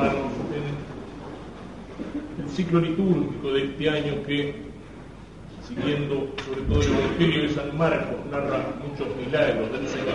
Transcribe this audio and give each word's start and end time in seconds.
en 0.00 0.16
el 2.44 2.50
ciclo 2.50 2.80
litúrgico 2.80 3.52
de 3.52 3.64
este 3.64 3.90
año 3.90 4.14
que, 4.26 4.54
siguiendo 5.68 6.30
sobre 6.44 6.62
todo 6.62 6.80
el 6.80 6.88
Evangelio 6.88 7.42
de 7.42 7.50
San 7.50 7.76
Marcos, 7.76 8.16
narra 8.30 8.64
muchos 8.86 9.06
milagros 9.16 9.70
del 9.72 9.86
Señor, 9.86 10.14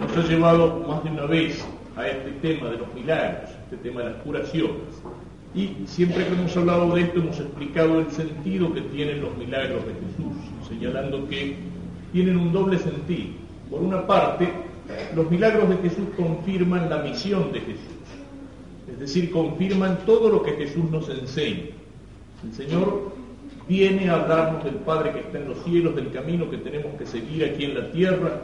nos 0.00 0.16
ha 0.16 0.22
llevado 0.28 0.82
más 0.88 1.04
de 1.04 1.10
una 1.10 1.26
vez 1.26 1.62
a 1.96 2.08
este 2.08 2.30
tema 2.42 2.70
de 2.70 2.78
los 2.78 2.94
milagros, 2.94 3.50
este 3.64 3.76
tema 3.76 4.00
de 4.02 4.10
las 4.10 4.22
curaciones. 4.22 5.02
Y 5.54 5.76
siempre 5.86 6.26
que 6.26 6.32
hemos 6.32 6.56
hablado 6.56 6.94
de 6.94 7.02
esto 7.02 7.20
hemos 7.20 7.38
explicado 7.38 8.00
el 8.00 8.10
sentido 8.10 8.72
que 8.72 8.80
tienen 8.82 9.20
los 9.22 9.36
milagros 9.36 9.84
de 9.86 9.92
Jesús, 9.92 10.34
señalando 10.68 11.28
que 11.28 11.56
tienen 12.12 12.38
un 12.38 12.52
doble 12.52 12.78
sentido. 12.78 13.34
Por 13.70 13.82
una 13.82 14.06
parte, 14.06 14.48
los 15.14 15.30
milagros 15.30 15.68
de 15.68 15.76
Jesús 15.78 16.06
confirman 16.16 16.88
la 16.88 16.98
misión 16.98 17.52
de 17.52 17.60
Jesús, 17.60 17.95
es 18.96 19.00
decir, 19.00 19.30
confirman 19.30 19.98
todo 20.06 20.30
lo 20.30 20.42
que 20.42 20.52
Jesús 20.52 20.90
nos 20.90 21.06
enseña. 21.10 21.66
El 22.42 22.54
Señor 22.54 23.12
viene 23.68 24.08
a 24.08 24.14
hablarnos 24.14 24.64
del 24.64 24.76
Padre 24.76 25.12
que 25.12 25.20
está 25.20 25.38
en 25.38 25.48
los 25.48 25.62
cielos, 25.64 25.94
del 25.94 26.10
camino 26.12 26.50
que 26.50 26.56
tenemos 26.56 26.94
que 26.96 27.04
seguir 27.04 27.44
aquí 27.44 27.66
en 27.66 27.74
la 27.74 27.90
tierra, 27.90 28.40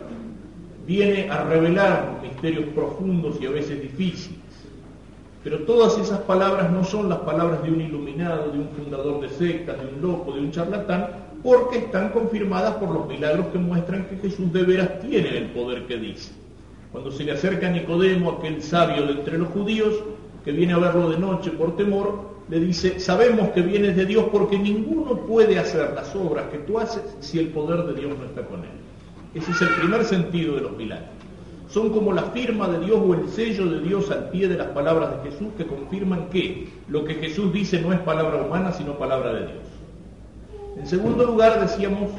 viene 0.86 1.30
a 1.30 1.44
revelar 1.44 2.20
misterios 2.22 2.66
profundos 2.74 3.40
y 3.40 3.46
a 3.46 3.50
veces 3.50 3.80
difíciles. 3.80 4.40
Pero 5.42 5.60
todas 5.60 5.96
esas 5.96 6.20
palabras 6.20 6.70
no 6.70 6.84
son 6.84 7.08
las 7.08 7.20
palabras 7.20 7.62
de 7.62 7.70
un 7.70 7.80
iluminado, 7.80 8.52
de 8.52 8.58
un 8.58 8.68
fundador 8.68 9.22
de 9.22 9.30
sectas, 9.30 9.80
de 9.80 9.86
un 9.86 10.02
loco, 10.02 10.32
de 10.32 10.40
un 10.40 10.50
charlatán, 10.50 11.06
porque 11.42 11.78
están 11.78 12.10
confirmadas 12.10 12.74
por 12.74 12.90
los 12.90 13.08
milagros 13.08 13.46
que 13.46 13.58
muestran 13.58 14.04
que 14.04 14.16
Jesús 14.16 14.52
de 14.52 14.64
veras 14.64 15.00
tiene 15.00 15.38
el 15.38 15.46
poder 15.46 15.86
que 15.86 15.96
dice. 15.96 16.32
Cuando 16.92 17.10
se 17.10 17.24
le 17.24 17.32
acerca 17.32 17.68
a 17.68 17.70
Nicodemo, 17.70 18.32
aquel 18.32 18.62
sabio 18.62 19.06
de 19.06 19.12
entre 19.14 19.38
los 19.38 19.48
judíos, 19.48 19.94
que 20.44 20.52
viene 20.52 20.72
a 20.72 20.78
verlo 20.78 21.10
de 21.10 21.18
noche 21.18 21.50
por 21.50 21.76
temor, 21.76 22.32
le 22.48 22.60
dice, 22.60 22.98
sabemos 23.00 23.50
que 23.50 23.62
vienes 23.62 23.96
de 23.96 24.06
Dios 24.06 24.26
porque 24.30 24.58
ninguno 24.58 25.20
puede 25.20 25.58
hacer 25.58 25.92
las 25.94 26.14
obras 26.14 26.46
que 26.50 26.58
tú 26.58 26.78
haces 26.78 27.02
si 27.20 27.38
el 27.38 27.48
poder 27.48 27.84
de 27.84 28.00
Dios 28.00 28.18
no 28.18 28.24
está 28.24 28.42
con 28.42 28.60
él. 28.60 28.70
Ese 29.34 29.52
es 29.52 29.62
el 29.62 29.68
primer 29.68 30.04
sentido 30.04 30.56
de 30.56 30.62
los 30.62 30.76
milagros. 30.76 31.08
Son 31.68 31.88
como 31.90 32.12
la 32.12 32.24
firma 32.24 32.68
de 32.68 32.84
Dios 32.84 33.00
o 33.02 33.14
el 33.14 33.28
sello 33.28 33.66
de 33.66 33.80
Dios 33.80 34.10
al 34.10 34.28
pie 34.28 34.48
de 34.48 34.58
las 34.58 34.68
palabras 34.68 35.22
de 35.22 35.30
Jesús 35.30 35.48
que 35.56 35.66
confirman 35.66 36.28
que 36.28 36.68
lo 36.88 37.04
que 37.04 37.14
Jesús 37.14 37.50
dice 37.52 37.80
no 37.80 37.92
es 37.92 38.00
palabra 38.00 38.42
humana, 38.42 38.72
sino 38.72 38.98
palabra 38.98 39.32
de 39.32 39.40
Dios. 39.46 39.62
En 40.76 40.86
segundo 40.86 41.24
lugar, 41.24 41.60
decíamos, 41.60 42.10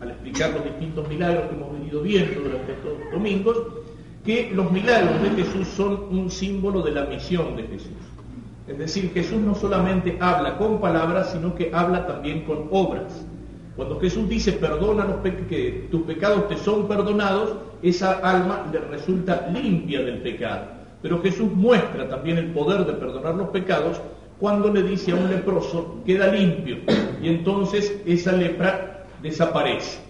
al 0.00 0.10
explicar 0.10 0.50
los 0.50 0.64
distintos 0.64 1.08
milagros 1.08 1.48
que 1.48 1.54
hemos 1.54 1.72
venido 1.72 2.02
viendo 2.02 2.40
durante 2.42 2.72
estos 2.72 2.92
domingos, 3.10 3.56
que 4.26 4.50
los 4.52 4.70
milagros 4.72 5.22
de 5.22 5.30
Jesús 5.30 5.68
son 5.68 6.08
un 6.10 6.30
símbolo 6.30 6.82
de 6.82 6.90
la 6.90 7.04
misión 7.04 7.56
de 7.56 7.62
Jesús. 7.62 7.92
Es 8.66 8.76
decir, 8.76 9.12
Jesús 9.14 9.38
no 9.38 9.54
solamente 9.54 10.18
habla 10.20 10.58
con 10.58 10.80
palabras, 10.80 11.30
sino 11.30 11.54
que 11.54 11.70
habla 11.72 12.08
también 12.08 12.42
con 12.42 12.66
obras. 12.72 13.24
Cuando 13.76 14.00
Jesús 14.00 14.28
dice, 14.28 14.52
perdona 14.52 15.04
los 15.04 15.20
que 15.48 15.86
tus 15.92 16.02
pecados 16.02 16.48
te 16.48 16.56
son 16.56 16.88
perdonados, 16.88 17.54
esa 17.82 18.14
alma 18.14 18.66
le 18.72 18.80
resulta 18.80 19.48
limpia 19.52 20.00
del 20.00 20.18
pecado. 20.18 20.64
Pero 21.02 21.22
Jesús 21.22 21.48
muestra 21.52 22.08
también 22.08 22.38
el 22.38 22.46
poder 22.46 22.84
de 22.84 22.94
perdonar 22.94 23.36
los 23.36 23.50
pecados 23.50 24.00
cuando 24.40 24.72
le 24.72 24.82
dice 24.82 25.12
a 25.12 25.14
un 25.14 25.30
leproso, 25.30 26.02
queda 26.04 26.32
limpio, 26.32 26.78
y 27.22 27.28
entonces 27.28 27.96
esa 28.04 28.32
lepra 28.32 29.06
desaparece. 29.22 30.05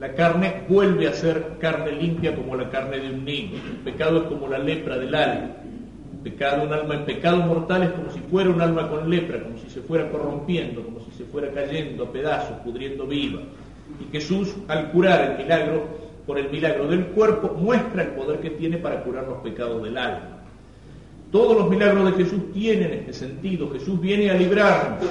La 0.00 0.14
carne 0.14 0.62
vuelve 0.66 1.08
a 1.08 1.12
ser 1.12 1.58
carne 1.60 1.92
limpia 1.92 2.34
como 2.34 2.56
la 2.56 2.70
carne 2.70 2.98
de 3.00 3.10
un 3.10 3.22
niño. 3.22 3.58
El 3.70 3.76
pecado 3.84 4.22
es 4.22 4.28
como 4.28 4.48
la 4.48 4.56
lepra 4.56 4.96
del 4.96 5.14
alma. 5.14 5.50
Pecado, 6.24 6.62
un 6.64 6.72
alma 6.72 6.94
en 6.94 7.04
pecado 7.04 7.36
mortal 7.42 7.82
es 7.82 7.90
como 7.90 8.10
si 8.10 8.18
fuera 8.20 8.48
un 8.48 8.62
alma 8.62 8.88
con 8.88 9.10
lepra, 9.10 9.42
como 9.42 9.58
si 9.58 9.68
se 9.68 9.82
fuera 9.82 10.10
corrompiendo, 10.10 10.82
como 10.82 11.00
si 11.00 11.10
se 11.12 11.24
fuera 11.24 11.50
cayendo 11.50 12.04
a 12.04 12.12
pedazos, 12.12 12.56
pudriendo 12.64 13.06
viva. 13.06 13.40
Y 14.00 14.10
Jesús, 14.10 14.54
al 14.68 14.90
curar 14.90 15.32
el 15.32 15.44
milagro, 15.44 15.84
por 16.26 16.38
el 16.38 16.48
milagro 16.48 16.88
del 16.88 17.06
cuerpo, 17.08 17.54
muestra 17.58 18.04
el 18.04 18.08
poder 18.12 18.40
que 18.40 18.50
tiene 18.50 18.78
para 18.78 19.02
curar 19.02 19.28
los 19.28 19.38
pecados 19.42 19.82
del 19.82 19.98
alma. 19.98 20.38
Todos 21.30 21.58
los 21.58 21.68
milagros 21.68 22.06
de 22.06 22.24
Jesús 22.24 22.52
tienen 22.54 22.90
este 22.94 23.12
sentido. 23.12 23.70
Jesús 23.70 24.00
viene 24.00 24.30
a 24.30 24.34
librarnos 24.34 25.04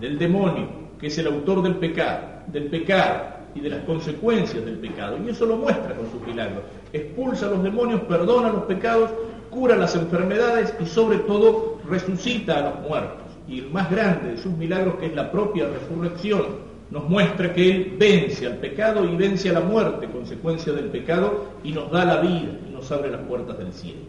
del 0.00 0.18
demonio, 0.18 0.66
que 0.98 1.06
es 1.06 1.18
el 1.18 1.28
autor 1.28 1.62
del 1.62 1.76
pecado, 1.76 2.42
del 2.48 2.64
pecado 2.64 3.34
y 3.54 3.60
de 3.60 3.70
las 3.70 3.84
consecuencias 3.84 4.64
del 4.64 4.78
pecado. 4.78 5.18
Y 5.24 5.30
eso 5.30 5.46
lo 5.46 5.56
muestra 5.56 5.94
con 5.94 6.10
sus 6.10 6.20
milagros. 6.26 6.64
Expulsa 6.92 7.46
a 7.46 7.50
los 7.50 7.62
demonios, 7.62 8.00
perdona 8.02 8.50
los 8.50 8.64
pecados, 8.64 9.10
cura 9.50 9.76
las 9.76 9.94
enfermedades 9.94 10.74
y 10.80 10.86
sobre 10.86 11.18
todo 11.18 11.78
resucita 11.88 12.58
a 12.58 12.70
los 12.70 12.88
muertos. 12.88 13.24
Y 13.48 13.60
el 13.60 13.70
más 13.70 13.90
grande 13.90 14.32
de 14.32 14.38
sus 14.38 14.52
milagros, 14.56 14.96
que 14.96 15.06
es 15.06 15.14
la 15.14 15.30
propia 15.30 15.68
resurrección, 15.68 16.64
nos 16.90 17.08
muestra 17.08 17.52
que 17.52 17.70
Él 17.70 17.96
vence 17.98 18.46
al 18.46 18.58
pecado 18.58 19.04
y 19.04 19.16
vence 19.16 19.50
a 19.50 19.54
la 19.54 19.60
muerte, 19.60 20.08
consecuencia 20.08 20.72
del 20.72 20.86
pecado, 20.86 21.46
y 21.62 21.72
nos 21.72 21.90
da 21.90 22.04
la 22.04 22.20
vida 22.20 22.52
y 22.68 22.72
nos 22.72 22.90
abre 22.92 23.10
las 23.10 23.20
puertas 23.22 23.58
del 23.58 23.72
cielo. 23.72 24.00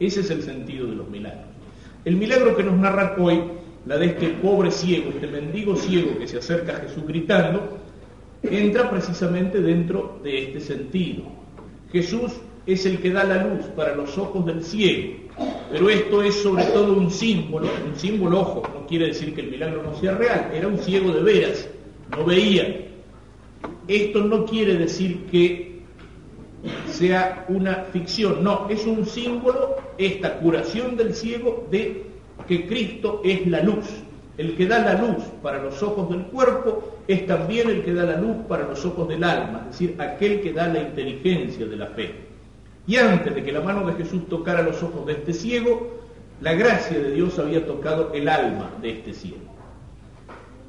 Ese 0.00 0.20
es 0.20 0.30
el 0.30 0.42
sentido 0.42 0.86
de 0.86 0.94
los 0.94 1.08
milagros. 1.08 1.44
El 2.04 2.16
milagro 2.16 2.56
que 2.56 2.62
nos 2.62 2.76
narra 2.76 3.16
hoy, 3.18 3.42
la 3.86 3.96
de 3.96 4.06
este 4.06 4.28
pobre 4.28 4.70
ciego, 4.70 5.10
este 5.10 5.26
mendigo 5.26 5.76
ciego 5.76 6.18
que 6.18 6.28
se 6.28 6.38
acerca 6.38 6.76
a 6.76 6.80
Jesús 6.80 7.06
gritando, 7.06 7.78
entra 8.42 8.90
precisamente 8.90 9.60
dentro 9.60 10.20
de 10.22 10.44
este 10.44 10.60
sentido. 10.60 11.24
Jesús 11.92 12.32
es 12.66 12.84
el 12.86 12.98
que 12.98 13.10
da 13.10 13.24
la 13.24 13.44
luz 13.44 13.66
para 13.76 13.94
los 13.94 14.16
ojos 14.18 14.44
del 14.46 14.62
ciego, 14.62 15.14
pero 15.70 15.88
esto 15.88 16.22
es 16.22 16.34
sobre 16.34 16.64
todo 16.64 16.92
un 16.92 17.10
símbolo, 17.10 17.68
un 17.86 17.98
símbolo, 17.98 18.40
ojo, 18.40 18.62
no 18.74 18.86
quiere 18.86 19.06
decir 19.06 19.34
que 19.34 19.40
el 19.40 19.50
milagro 19.50 19.82
no 19.82 19.94
sea 19.94 20.14
real, 20.14 20.50
era 20.54 20.68
un 20.68 20.78
ciego 20.78 21.12
de 21.12 21.22
veras, 21.22 21.68
no 22.10 22.24
veía. 22.24 22.84
Esto 23.86 24.22
no 24.22 24.44
quiere 24.44 24.74
decir 24.74 25.26
que 25.30 25.80
sea 26.90 27.46
una 27.48 27.86
ficción, 27.92 28.42
no, 28.44 28.66
es 28.68 28.86
un 28.86 29.06
símbolo, 29.06 29.76
esta 29.96 30.38
curación 30.38 30.96
del 30.96 31.14
ciego, 31.14 31.66
de 31.70 32.04
que 32.46 32.66
Cristo 32.66 33.22
es 33.24 33.46
la 33.46 33.62
luz. 33.62 33.86
El 34.38 34.54
que 34.54 34.66
da 34.66 34.78
la 34.78 34.94
luz 34.94 35.24
para 35.42 35.60
los 35.60 35.82
ojos 35.82 36.08
del 36.10 36.22
cuerpo 36.26 37.02
es 37.08 37.26
también 37.26 37.68
el 37.68 37.82
que 37.82 37.92
da 37.92 38.04
la 38.04 38.16
luz 38.16 38.36
para 38.48 38.68
los 38.68 38.84
ojos 38.84 39.08
del 39.08 39.24
alma, 39.24 39.66
es 39.68 39.78
decir, 39.78 40.00
aquel 40.00 40.40
que 40.40 40.52
da 40.52 40.68
la 40.68 40.80
inteligencia 40.80 41.66
de 41.66 41.76
la 41.76 41.88
fe. 41.88 42.14
Y 42.86 42.96
antes 42.96 43.34
de 43.34 43.42
que 43.42 43.50
la 43.50 43.60
mano 43.60 43.84
de 43.84 43.94
Jesús 43.94 44.28
tocara 44.28 44.62
los 44.62 44.80
ojos 44.80 45.04
de 45.06 45.14
este 45.14 45.34
ciego, 45.34 45.98
la 46.40 46.54
gracia 46.54 47.00
de 47.00 47.10
Dios 47.10 47.36
había 47.40 47.66
tocado 47.66 48.12
el 48.14 48.28
alma 48.28 48.70
de 48.80 48.90
este 48.90 49.12
ciego. 49.12 49.38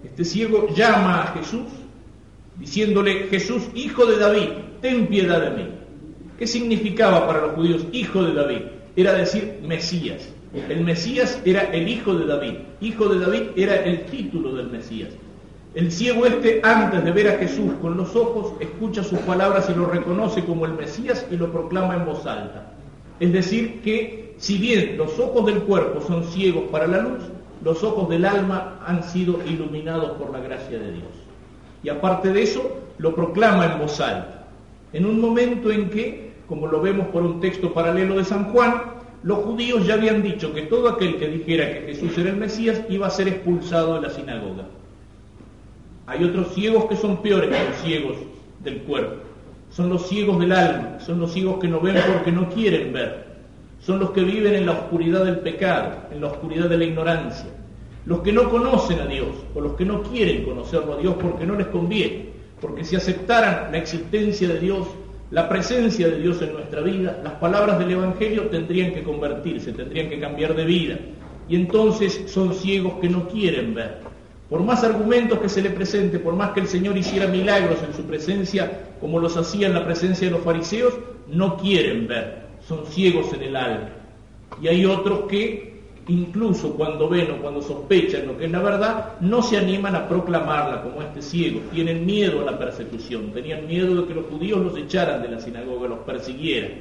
Este 0.03 0.25
ciego 0.25 0.68
llama 0.74 1.22
a 1.22 1.28
Jesús 1.28 1.68
diciéndole, 2.57 3.28
Jesús, 3.28 3.69
hijo 3.75 4.07
de 4.07 4.18
David, 4.18 4.50
ten 4.81 5.07
piedad 5.07 5.41
de 5.41 5.51
mí. 5.51 5.69
¿Qué 6.40 6.47
significaba 6.47 7.28
para 7.28 7.41
los 7.41 7.51
judíos 7.51 7.86
hijo 7.91 8.24
de 8.24 8.34
David? 8.34 8.62
Era 8.96 9.13
decir 9.13 9.59
Mesías. 9.62 10.28
El 10.54 10.84
Mesías 10.84 11.40
era 11.46 11.62
el 11.62 11.88
hijo 11.88 12.16
de 12.16 12.26
David. 12.26 12.54
Hijo 12.82 13.08
de 13.08 13.20
David 13.20 13.44
era 13.56 13.76
el 13.76 14.06
título 14.06 14.56
del 14.56 14.68
Mesías. 14.68 15.10
El 15.76 15.92
ciego 15.92 16.26
este, 16.26 16.62
antes 16.64 17.04
de 17.04 17.12
ver 17.12 17.28
a 17.28 17.38
Jesús 17.38 17.74
con 17.82 17.96
los 17.96 18.16
ojos, 18.16 18.54
escucha 18.60 19.04
sus 19.04 19.20
palabras 19.20 19.70
y 19.70 19.78
lo 19.78 19.86
reconoce 19.86 20.44
como 20.44 20.66
el 20.66 20.74
Mesías 20.74 21.28
y 21.30 21.38
lo 21.38 21.52
proclama 21.52 21.96
en 21.96 22.06
voz 22.06 22.26
alta. 22.26 22.72
Es 23.20 23.32
decir, 23.32 23.82
que 23.82 24.34
si 24.38 24.58
bien 24.58 24.98
los 24.98 25.20
ojos 25.20 25.46
del 25.46 25.60
cuerpo 25.60 26.02
son 26.02 26.24
ciegos 26.24 26.64
para 26.72 26.88
la 26.88 27.02
luz, 27.02 27.20
los 27.64 27.84
ojos 27.84 28.10
del 28.10 28.26
alma 28.26 28.80
han 28.88 29.04
sido 29.04 29.40
iluminados 29.46 30.12
por 30.18 30.31
la 30.31 30.40
gracia 30.40 30.80
de 30.80 30.94
Dios. 30.94 31.12
Y 31.84 31.90
aparte 31.90 32.34
de 32.34 32.42
eso, 32.42 32.78
lo 32.98 33.14
proclama 33.14 33.66
en 33.68 33.80
voz 33.80 34.02
alta. 34.02 34.48
En 34.94 35.06
un 35.06 35.22
momento 35.22 35.70
en 35.70 35.90
que, 35.92 36.34
como 36.48 36.66
lo 36.66 36.81
vemos 36.81 37.08
por 37.08 37.22
un 37.22 37.40
texto 37.40 37.74
paralelo 37.74 38.18
de 38.18 38.26
San 38.26 38.46
Juan, 38.46 38.99
los 39.24 39.40
judíos 39.40 39.85
ya 39.85 39.96
habían 39.96 40.24
dicho 40.24 40.54
que 40.54 40.63
todo 40.63 40.89
aquel 40.89 41.18
que 41.18 41.27
dijera 41.27 41.74
que 41.74 41.94
Jesús 41.94 42.18
era 42.18 42.30
el 42.30 42.38
Mesías 42.38 42.81
iba 42.89 43.07
a 43.07 43.10
ser 43.10 43.27
expulsado 43.27 43.95
de 43.95 44.01
la 44.01 44.10
sinagoga. 44.10 44.66
Hay 46.07 46.24
otros 46.24 46.54
ciegos 46.54 46.86
que 46.86 46.95
son 46.95 47.21
peores 47.21 47.50
que 47.50 47.69
los 47.69 47.77
ciegos 47.77 48.16
del 48.63 48.80
cuerpo. 48.80 49.24
Son 49.71 49.89
los 49.89 50.07
ciegos 50.07 50.39
del 50.39 50.51
alma, 50.54 51.00
son 51.00 51.19
los 51.19 51.33
ciegos 51.33 51.60
que 51.60 51.68
no 51.68 51.80
ven 51.81 51.98
porque 52.13 52.31
no 52.31 52.50
quieren 52.50 52.94
ver. 52.94 53.27
Son 53.81 54.00
los 54.00 54.12
que 54.12 54.24
viven 54.24 54.56
en 54.56 54.66
la 54.66 54.71
oscuridad 54.71 55.25
del 55.25 55.39
pecado, 55.39 55.92
en 56.12 56.22
la 56.22 56.27
oscuridad 56.27 56.69
de 56.69 56.77
la 56.77 56.86
ignorancia. 56.86 57.50
Los 58.06 58.22
que 58.22 58.31
no 58.31 58.50
conocen 58.50 59.00
a 59.01 59.06
Dios 59.06 59.27
o 59.54 59.62
los 59.62 59.74
que 59.74 59.86
no 59.86 60.01
quieren 60.01 60.44
conocerlo 60.44 60.94
a 60.94 60.98
Dios 60.98 61.15
porque 61.22 61.45
no 61.45 61.56
les 61.56 61.68
conviene. 61.68 62.30
Porque 62.60 62.83
si 62.83 62.95
aceptaran 62.95 63.72
la 63.72 63.77
existencia 63.77 64.48
de 64.48 64.60
Dios, 64.60 64.88
la 65.31 65.48
presencia 65.48 66.08
de 66.08 66.20
Dios 66.20 66.42
en 66.42 66.54
nuestra 66.54 66.81
vida, 66.81 67.20
las 67.24 67.34
palabras 67.34 67.78
del 67.78 67.92
Evangelio 67.92 68.48
tendrían 68.48 68.94
que 68.94 69.04
convertirse, 69.04 69.72
tendrían 69.74 70.10
que 70.10 70.20
cambiar 70.20 70.56
de 70.56 70.66
vida. 70.66 70.98
Y 71.48 71.56
entonces 71.56 72.24
son 72.28 72.54
ciegos 72.54 72.94
que 73.00 73.10
no 73.10 73.28
quieren 73.28 73.76
ver. 73.76 73.98
Por 74.50 74.62
más 74.64 74.84
argumentos 74.84 75.40
que 75.40 75.50
se 75.50 75.62
le 75.62 75.70
presente, 75.70 76.18
por 76.18 76.36
más 76.36 76.52
que 76.52 76.62
el 76.62 76.68
Señor 76.68 76.98
hiciera 76.98 77.28
milagros 77.28 77.78
en 77.88 77.94
su 77.94 78.04
presencia, 78.04 78.88
como 79.00 79.20
los 79.20 79.38
hacía 79.38 79.68
en 79.68 79.76
la 79.76 79.86
presencia 79.86 80.28
de 80.28 80.31
los 80.31 80.44
fariseos, 80.44 80.96
no 81.28 81.58
quieren 81.58 82.08
ver, 82.08 82.48
son 82.68 82.86
ciegos 82.88 83.32
en 83.34 83.44
el 83.44 83.56
alma. 83.56 83.90
Y 84.60 84.68
hay 84.68 84.86
otros 84.86 85.28
que, 85.30 85.79
incluso 86.10 86.74
cuando 86.74 87.08
ven 87.08 87.32
o 87.32 87.42
cuando 87.42 87.62
sospechan 87.62 88.28
lo 88.28 88.38
que 88.38 88.46
es 88.46 88.52
la 88.52 88.60
verdad, 88.60 89.14
no 89.22 89.42
se 89.42 89.58
animan 89.58 89.96
a 89.96 90.08
proclamarla 90.08 90.82
como 90.82 91.02
este 91.02 91.22
ciego. 91.22 91.62
Tienen 91.72 92.06
miedo 92.06 92.42
a 92.42 92.52
la 92.52 92.58
persecución, 92.58 93.32
tenían 93.32 93.68
miedo 93.68 94.02
de 94.02 94.08
que 94.08 94.16
los 94.16 94.26
judíos 94.26 94.60
los 94.60 94.78
echaran 94.78 95.22
de 95.22 95.30
la 95.30 95.40
sinagoga, 95.40 95.88
los 95.88 96.00
persiguieran. 96.00 96.72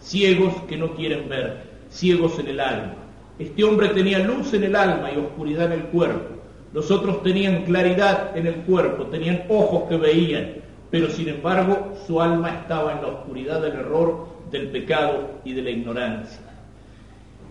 Ciegos 0.00 0.54
que 0.68 0.76
no 0.76 0.94
quieren 0.94 1.28
ver, 1.28 1.64
ciegos 1.90 2.38
en 2.38 2.48
el 2.48 2.60
alma. 2.60 2.94
Este 3.38 3.62
hombre 3.62 3.88
tenía 3.88 4.18
luz 4.18 4.52
en 4.54 4.64
el 4.64 4.74
alma 4.74 5.10
y 5.12 5.18
oscuridad 5.18 5.66
en 5.66 5.80
el 5.80 5.84
cuerpo. 5.84 6.36
Los 6.72 6.90
otros 6.90 7.22
tenían 7.22 7.64
claridad 7.64 8.36
en 8.36 8.46
el 8.46 8.54
cuerpo, 8.56 9.04
tenían 9.06 9.44
ojos 9.48 9.88
que 9.88 9.96
veían, 9.96 10.54
pero 10.90 11.10
sin 11.10 11.28
embargo 11.28 11.94
su 12.06 12.20
alma 12.20 12.50
estaba 12.50 12.92
en 12.92 13.02
la 13.02 13.08
oscuridad 13.08 13.60
del 13.60 13.74
error, 13.74 14.28
del 14.50 14.68
pecado 14.68 15.30
y 15.44 15.52
de 15.52 15.62
la 15.62 15.70
ignorancia. 15.70 16.51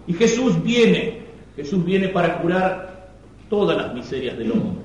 Y 0.07 0.13
Jesús 0.13 0.62
viene, 0.63 1.21
Jesús 1.56 1.83
viene 1.83 2.09
para 2.09 2.39
curar 2.39 3.09
todas 3.50 3.77
las 3.77 3.94
miserias 3.94 4.38
del 4.38 4.51
hombre, 4.51 4.81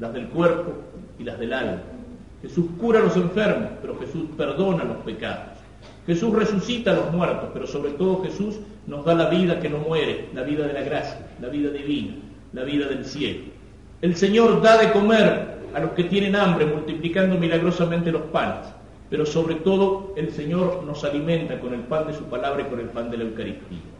las 0.00 0.12
del 0.12 0.28
cuerpo 0.28 0.72
y 1.18 1.24
las 1.24 1.38
del 1.38 1.52
alma. 1.52 1.82
Jesús 2.42 2.66
cura 2.80 2.98
a 2.98 3.02
los 3.02 3.16
enfermos, 3.16 3.70
pero 3.80 3.98
Jesús 3.98 4.24
perdona 4.36 4.84
los 4.84 4.96
pecados. 4.98 5.58
Jesús 6.06 6.34
resucita 6.34 6.90
a 6.90 6.94
los 6.94 7.12
muertos, 7.12 7.50
pero 7.52 7.66
sobre 7.66 7.92
todo 7.92 8.22
Jesús 8.24 8.58
nos 8.86 9.04
da 9.04 9.14
la 9.14 9.28
vida 9.28 9.60
que 9.60 9.70
no 9.70 9.78
muere, 9.78 10.28
la 10.34 10.42
vida 10.42 10.66
de 10.66 10.72
la 10.72 10.82
gracia, 10.82 11.18
la 11.40 11.48
vida 11.48 11.70
divina, 11.70 12.14
la 12.52 12.64
vida 12.64 12.88
del 12.88 13.04
cielo. 13.04 13.44
El 14.00 14.16
Señor 14.16 14.60
da 14.60 14.78
de 14.78 14.90
comer 14.90 15.58
a 15.72 15.80
los 15.80 15.92
que 15.92 16.04
tienen 16.04 16.34
hambre, 16.34 16.66
multiplicando 16.66 17.38
milagrosamente 17.38 18.10
los 18.10 18.22
panes, 18.22 18.66
pero 19.08 19.24
sobre 19.24 19.56
todo 19.56 20.12
el 20.16 20.32
Señor 20.32 20.82
nos 20.84 21.04
alimenta 21.04 21.60
con 21.60 21.72
el 21.72 21.82
pan 21.82 22.08
de 22.08 22.14
su 22.14 22.24
palabra 22.24 22.62
y 22.62 22.70
con 22.70 22.80
el 22.80 22.86
pan 22.86 23.10
de 23.10 23.18
la 23.18 23.24
Eucaristía. 23.24 23.91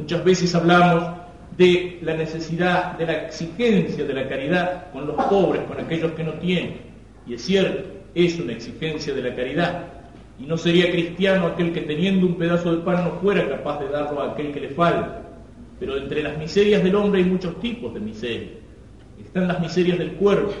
Muchas 0.00 0.24
veces 0.24 0.54
hablamos 0.54 1.10
de 1.58 1.98
la 2.00 2.14
necesidad, 2.14 2.96
de 2.96 3.04
la 3.04 3.26
exigencia 3.26 4.02
de 4.02 4.14
la 4.14 4.26
caridad 4.26 4.90
con 4.92 5.06
los 5.06 5.16
pobres, 5.26 5.62
con 5.64 5.78
aquellos 5.78 6.12
que 6.12 6.24
no 6.24 6.32
tienen. 6.34 6.78
Y 7.26 7.34
es 7.34 7.42
cierto, 7.42 7.82
es 8.14 8.40
una 8.40 8.52
exigencia 8.52 9.12
de 9.12 9.20
la 9.20 9.34
caridad. 9.36 9.84
Y 10.38 10.44
no 10.44 10.56
sería 10.56 10.90
cristiano 10.90 11.48
aquel 11.48 11.74
que 11.74 11.82
teniendo 11.82 12.26
un 12.26 12.36
pedazo 12.36 12.74
de 12.74 12.82
pan 12.82 13.04
no 13.04 13.10
fuera 13.20 13.46
capaz 13.46 13.80
de 13.80 13.88
darlo 13.88 14.22
a 14.22 14.32
aquel 14.32 14.52
que 14.52 14.60
le 14.60 14.68
falta. 14.70 15.20
Pero 15.78 15.98
entre 15.98 16.22
las 16.22 16.38
miserias 16.38 16.82
del 16.82 16.94
hombre 16.94 17.20
hay 17.22 17.28
muchos 17.28 17.60
tipos 17.60 17.92
de 17.92 18.00
miserias. 18.00 18.52
Están 19.22 19.48
las 19.48 19.60
miserias 19.60 19.98
del 19.98 20.12
cuerpo, 20.12 20.54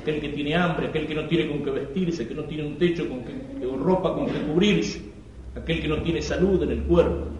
aquel 0.00 0.18
que 0.18 0.30
tiene 0.30 0.54
hambre, 0.54 0.86
aquel 0.86 1.06
que 1.06 1.14
no 1.14 1.26
tiene 1.26 1.46
con 1.46 1.62
qué 1.62 1.70
vestirse, 1.72 2.26
que 2.26 2.34
no 2.34 2.44
tiene 2.44 2.66
un 2.66 2.78
techo 2.78 3.06
con 3.06 3.22
que, 3.22 3.66
o 3.66 3.76
ropa 3.76 4.14
con 4.14 4.26
que 4.26 4.40
cubrirse, 4.40 5.02
aquel 5.54 5.82
que 5.82 5.88
no 5.88 6.00
tiene 6.02 6.22
salud 6.22 6.62
en 6.62 6.70
el 6.70 6.82
cuerpo. 6.84 7.37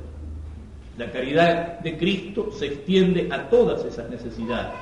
La 0.99 1.13
caridad 1.13 1.79
de 1.79 1.97
Cristo 1.97 2.51
se 2.51 2.67
extiende 2.67 3.29
a 3.31 3.49
todas 3.49 3.85
esas 3.85 4.11
necesidades, 4.11 4.73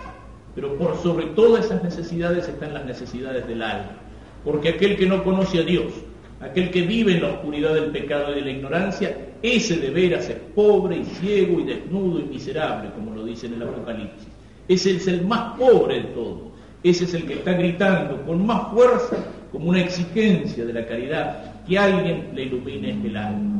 pero 0.55 0.75
por 0.79 0.97
sobre 1.03 1.27
todas 1.27 1.67
esas 1.67 1.85
necesidades 1.85 2.49
están 2.49 2.73
las 2.73 2.87
necesidades 2.87 3.47
del 3.47 3.61
alma, 3.61 3.99
porque 4.43 4.71
aquel 4.71 4.97
que 4.97 5.05
no 5.05 5.23
conoce 5.23 5.59
a 5.59 5.63
Dios, 5.63 5.93
aquel 6.41 6.71
que 6.71 6.87
vive 6.87 7.13
en 7.13 7.23
la 7.23 7.33
oscuridad 7.33 7.75
del 7.75 7.91
pecado 7.91 8.33
y 8.33 8.37
de 8.37 8.41
la 8.47 8.51
ignorancia, 8.51 9.15
ese 9.43 9.77
de 9.77 9.91
veras 9.91 10.31
es 10.31 10.39
pobre 10.55 10.97
y 10.97 11.05
ciego 11.05 11.61
y 11.61 11.65
desnudo 11.65 12.19
y 12.21 12.25
miserable, 12.25 12.89
como 12.95 13.15
lo 13.15 13.23
dice 13.23 13.49
en 13.49 13.55
el 13.55 13.65
Apocalipsis. 13.65 14.29
Ese 14.69 14.93
es 14.93 15.07
el 15.09 15.27
más 15.27 15.59
pobre 15.59 15.97
de 15.97 16.09
todos. 16.15 16.45
Ese 16.83 17.05
es 17.05 17.13
el 17.13 17.27
que 17.27 17.35
está 17.35 17.53
gritando 17.53 18.23
con 18.25 18.47
más 18.47 18.73
fuerza, 18.73 19.19
como 19.53 19.69
una 19.69 19.83
exigencia 19.83 20.65
de 20.65 20.73
la 20.73 20.87
caridad, 20.87 21.63
que 21.67 21.79
alguien 21.79 22.31
le 22.35 22.45
ilumine 22.45 22.93
el 23.05 23.17
alma. 23.19 23.53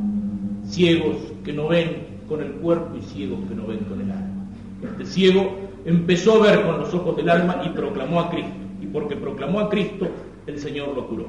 Ciegos 0.67 1.17
que 1.45 1.53
no 1.53 1.69
ven 1.69 2.06
con 2.29 2.43
el 2.43 2.53
cuerpo 2.53 2.97
y 2.97 3.03
ciegos 3.03 3.41
que 3.49 3.55
no 3.55 3.67
ven 3.67 3.81
con 3.81 4.01
el 4.01 4.11
alma. 4.11 4.47
Este 4.83 5.07
ciego 5.07 5.57
empezó 5.85 6.35
a 6.35 6.47
ver 6.47 6.63
con 6.63 6.79
los 6.79 6.93
ojos 6.93 7.17
del 7.17 7.29
alma 7.29 7.63
y 7.65 7.71
proclamó 7.71 8.21
a 8.21 8.31
Cristo. 8.31 8.53
Y 8.83 8.87
porque 8.87 9.17
proclamó 9.17 9.61
a 9.61 9.69
Cristo, 9.69 10.09
el 10.47 10.59
Señor 10.59 10.95
lo 10.95 11.09
curó. 11.09 11.27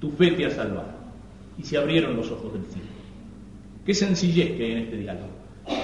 Tu 0.00 0.10
fe 0.10 0.32
te 0.32 0.46
ha 0.46 0.50
salvado. 0.50 0.88
Y 1.58 1.62
se 1.62 1.76
abrieron 1.76 2.16
los 2.16 2.30
ojos 2.30 2.52
del 2.52 2.64
cielo. 2.64 2.88
Qué 3.84 3.94
sencillez 3.94 4.56
que 4.56 4.64
hay 4.64 4.72
en 4.72 4.78
este 4.78 4.96
diálogo. 4.96 5.28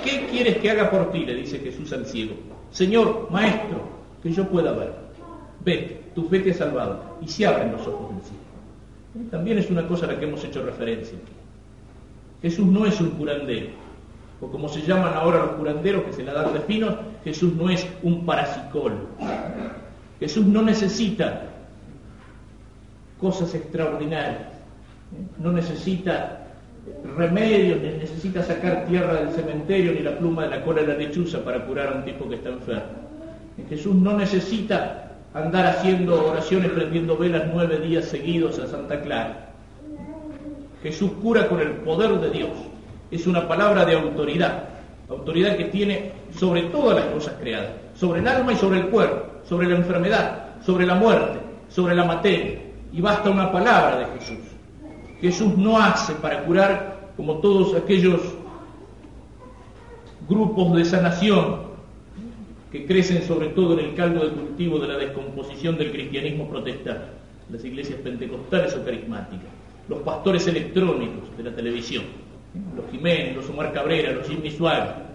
¿Qué 0.05 0.27
quieres 0.31 0.59
que 0.59 0.71
haga 0.71 0.91
por 0.91 1.11
ti? 1.11 1.25
le 1.25 1.35
dice 1.35 1.59
Jesús 1.59 1.93
al 1.93 2.07
ciego. 2.07 2.35
Señor, 2.71 3.29
maestro, 3.31 3.83
que 4.23 4.33
yo 4.33 4.49
pueda 4.49 4.73
ver. 4.73 4.93
Vete, 5.65 6.03
tu 6.15 6.29
fe 6.29 6.41
te 6.41 6.51
ha 6.51 6.55
salvado. 6.55 7.19
Y 7.21 7.29
se 7.29 7.47
abren 7.47 7.73
los 7.73 7.87
ojos 7.87 8.15
del 8.15 8.23
cielo. 8.23 9.31
También 9.31 9.59
es 9.59 9.71
una 9.71 9.87
cosa 9.87 10.07
a 10.07 10.13
la 10.13 10.19
que 10.19 10.27
hemos 10.27 10.45
hecho 10.45 10.63
referencia. 10.63 11.19
Jesús 12.43 12.67
no 12.67 12.87
es 12.87 13.01
un 13.01 13.11
curandero, 13.11 13.69
o 14.41 14.49
como 14.49 14.69
se 14.69 14.83
llaman 14.83 15.15
ahora 15.15 15.39
los 15.39 15.51
curanderos 15.53 16.05
que 16.05 16.13
se 16.13 16.25
la 16.25 16.33
dan 16.33 16.53
de 16.53 16.61
finos, 16.61 16.95
Jesús 17.25 17.55
no 17.55 17.71
es 17.71 17.87
un 18.03 18.27
parapsicólogo. 18.27 19.09
Jesús 20.21 20.47
no 20.47 20.63
necesita 20.63 21.43
cosas 23.21 23.55
extraordinarias, 23.55 24.49
no 25.39 25.53
necesita 25.53 26.47
remedios, 27.17 27.81
ni 27.81 27.99
necesita 27.99 28.43
sacar 28.43 28.87
tierra 28.87 29.15
del 29.15 29.31
cementerio, 29.31 29.93
ni 29.93 30.01
la 30.01 30.19
pluma 30.19 30.45
de 30.45 30.51
la 30.51 30.65
cola 30.65 30.83
de 30.83 30.89
la 30.89 30.95
lechuza 30.95 31.43
para 31.43 31.65
curar 31.65 31.89
a 31.89 31.97
un 31.97 32.05
tipo 32.05 32.29
que 32.29 32.37
está 32.37 32.51
enfermo. 32.51 33.07
Jesús 33.69 33.95
no 33.95 34.17
necesita 34.17 35.13
andar 35.35 35.67
haciendo 35.67 36.31
oraciones, 36.31 36.71
prendiendo 36.73 37.17
velas 37.17 37.45
nueve 37.53 37.79
días 37.79 38.05
seguidos 38.05 38.59
a 38.59 38.67
Santa 38.67 39.01
Clara. 39.01 39.51
Jesús 40.83 41.11
cura 41.23 41.49
con 41.49 41.61
el 41.61 41.71
poder 41.73 42.21
de 42.21 42.31
Dios. 42.31 42.51
Es 43.11 43.27
una 43.27 43.47
palabra 43.47 43.85
de 43.85 43.95
autoridad, 43.95 44.65
autoridad 45.09 45.57
que 45.57 45.67
tiene 45.67 46.13
sobre 46.37 46.63
todas 46.63 46.97
las 46.97 47.07
cosas 47.07 47.35
creadas, 47.41 47.71
sobre 47.95 48.21
el 48.21 48.29
alma 48.29 48.53
y 48.53 48.57
sobre 48.57 48.81
el 48.81 48.87
cuerpo, 48.89 49.41
sobre 49.49 49.69
la 49.69 49.77
enfermedad, 49.77 50.57
sobre 50.65 50.87
la 50.87 50.95
muerte, 50.95 51.39
sobre 51.69 51.95
la 51.95 52.05
materia. 52.05 52.61
Y 52.93 53.01
basta 53.01 53.31
una 53.31 53.53
palabra 53.53 53.99
de 53.99 54.19
Jesús. 54.19 54.39
Jesús 55.21 55.57
no 55.57 55.79
hace 55.79 56.15
para 56.15 56.43
curar 56.45 57.11
como 57.17 57.39
todos 57.39 57.75
aquellos 57.75 58.21
grupos 60.29 60.77
de 60.77 60.85
sanación 60.85 61.67
que 62.71 62.85
crecen 62.85 63.23
sobre 63.23 63.49
todo 63.49 63.79
en 63.79 63.87
el 63.87 63.95
caldo 63.95 64.25
de 64.25 64.33
cultivo 64.33 64.79
de 64.79 64.89
la 64.89 64.99
descomposición 64.99 65.79
del 65.79 65.93
cristianismo 65.93 66.49
protestante, 66.49 67.07
las 67.51 67.65
iglesias 67.65 68.01
pentecostales 68.01 68.75
o 68.75 68.85
carismáticas, 68.85 69.49
los 69.89 70.01
pastores 70.01 70.47
electrónicos 70.49 71.37
de 71.37 71.45
la 71.45 71.55
televisión, 71.55 72.05
los 72.75 72.91
Jiménez, 72.91 73.37
los 73.37 73.49
Omar 73.51 73.73
Cabrera, 73.73 74.13
los 74.13 74.29
Jimmy 74.29 74.51
Suárez. 74.51 75.07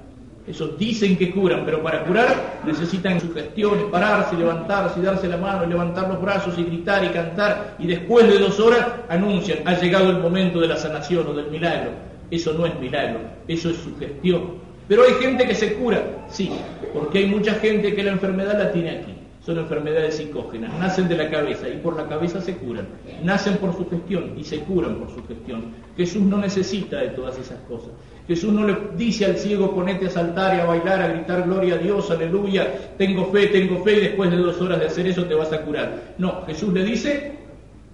Esos 0.47 0.77
dicen 0.77 1.17
que 1.17 1.31
curan, 1.31 1.63
pero 1.65 1.83
para 1.83 2.03
curar 2.03 2.61
necesitan 2.65 3.21
sugestiones, 3.21 3.85
pararse, 3.85 4.35
levantarse 4.35 5.01
darse 5.01 5.27
la 5.27 5.37
mano, 5.37 5.65
levantar 5.67 6.09
los 6.09 6.21
brazos 6.21 6.57
y 6.57 6.63
gritar 6.63 7.03
y 7.05 7.09
cantar, 7.09 7.75
y 7.77 7.85
después 7.85 8.27
de 8.27 8.39
dos 8.39 8.59
horas 8.59 8.87
anuncian, 9.07 9.59
ha 9.65 9.79
llegado 9.79 10.09
el 10.09 10.17
momento 10.17 10.59
de 10.59 10.67
la 10.67 10.77
sanación 10.77 11.27
o 11.27 11.33
del 11.33 11.51
milagro. 11.51 11.91
Eso 12.31 12.53
no 12.53 12.65
es 12.65 12.77
milagro, 12.79 13.19
eso 13.47 13.69
es 13.69 13.77
sugestión. 13.77 14.61
Pero 14.87 15.03
hay 15.03 15.13
gente 15.21 15.47
que 15.47 15.53
se 15.53 15.75
cura, 15.75 16.01
sí, 16.27 16.51
porque 16.93 17.19
hay 17.19 17.27
mucha 17.27 17.53
gente 17.55 17.93
que 17.93 18.03
la 18.03 18.11
enfermedad 18.11 18.57
la 18.57 18.71
tiene 18.71 18.89
aquí. 18.91 19.13
Son 19.45 19.57
enfermedades 19.57 20.17
psicógenas, 20.17 20.71
nacen 20.79 21.07
de 21.07 21.17
la 21.17 21.29
cabeza 21.29 21.67
y 21.67 21.77
por 21.77 21.97
la 21.97 22.07
cabeza 22.07 22.39
se 22.41 22.57
curan. 22.57 22.87
Nacen 23.23 23.57
por 23.57 23.75
su 23.75 23.89
gestión 23.89 24.33
y 24.37 24.43
se 24.43 24.59
curan 24.59 24.95
por 24.95 25.09
su 25.09 25.25
gestión. 25.25 25.73
Jesús 25.97 26.21
no 26.21 26.37
necesita 26.37 26.97
de 26.97 27.09
todas 27.09 27.39
esas 27.39 27.57
cosas. 27.61 27.89
Jesús 28.27 28.53
no 28.53 28.67
le 28.67 28.77
dice 28.95 29.25
al 29.25 29.37
ciego 29.37 29.73
ponete 29.73 30.05
a 30.05 30.09
saltar 30.11 30.55
y 30.55 30.59
a 30.59 30.65
bailar, 30.65 31.01
a 31.01 31.07
gritar 31.07 31.43
gloria 31.43 31.73
a 31.73 31.77
Dios, 31.79 32.11
aleluya, 32.11 32.93
tengo 32.97 33.25
fe, 33.31 33.47
tengo 33.47 33.83
fe 33.83 33.93
y 33.93 33.99
después 34.01 34.29
de 34.29 34.37
dos 34.37 34.61
horas 34.61 34.79
de 34.79 34.85
hacer 34.85 35.07
eso 35.07 35.25
te 35.25 35.33
vas 35.33 35.51
a 35.51 35.61
curar. 35.61 36.13
No, 36.19 36.43
Jesús 36.45 36.71
le 36.71 36.83
dice, 36.83 37.39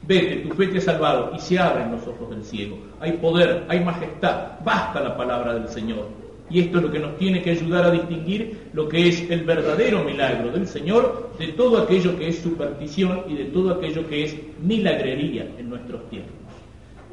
vete, 0.05 0.37
tu 0.37 0.53
fe 0.53 0.67
te 0.67 0.79
ha 0.79 0.81
salvado 0.81 1.31
y 1.33 1.39
se 1.39 1.57
abren 1.57 1.91
los 1.91 2.05
ojos 2.05 2.29
del 2.29 2.43
ciego. 2.43 2.77
Hay 2.99 3.13
poder, 3.13 3.63
hay 3.69 3.79
majestad, 3.79 4.59
basta 4.65 4.99
la 4.99 5.15
palabra 5.15 5.53
del 5.53 5.69
Señor. 5.69 6.26
Y 6.49 6.61
esto 6.61 6.77
es 6.77 6.83
lo 6.83 6.91
que 6.91 6.99
nos 6.99 7.17
tiene 7.17 7.41
que 7.41 7.51
ayudar 7.51 7.85
a 7.85 7.91
distinguir 7.91 8.69
lo 8.73 8.87
que 8.87 9.09
es 9.09 9.29
el 9.29 9.43
verdadero 9.43 10.03
milagro 10.03 10.51
del 10.51 10.67
Señor 10.67 11.31
de 11.37 11.49
todo 11.49 11.81
aquello 11.81 12.17
que 12.17 12.29
es 12.29 12.39
superstición 12.39 13.23
y 13.27 13.35
de 13.35 13.45
todo 13.45 13.71
aquello 13.71 14.07
que 14.07 14.23
es 14.23 14.35
milagrería 14.61 15.47
en 15.57 15.69
nuestros 15.69 16.09
tiempos. 16.09 16.33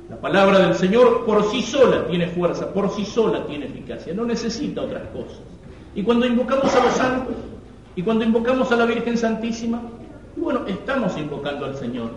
La 0.08 0.20
palabra 0.20 0.58
del 0.60 0.74
Señor 0.74 1.24
por 1.24 1.50
sí 1.50 1.62
sola 1.62 2.06
tiene 2.06 2.28
fuerza, 2.28 2.72
por 2.72 2.90
sí 2.90 3.04
sola 3.04 3.44
tiene 3.46 3.66
eficacia, 3.66 4.14
no 4.14 4.24
necesita 4.24 4.82
otras 4.82 5.08
cosas. 5.08 5.40
Y 5.94 6.02
cuando 6.02 6.26
invocamos 6.26 6.74
a 6.74 6.84
los 6.84 6.92
santos, 6.92 7.34
y 7.96 8.02
cuando 8.02 8.24
invocamos 8.24 8.70
a 8.70 8.76
la 8.76 8.86
Virgen 8.86 9.16
Santísima, 9.16 9.80
bueno, 10.36 10.66
estamos 10.66 11.16
invocando 11.16 11.64
al 11.64 11.76
Señor. 11.76 12.10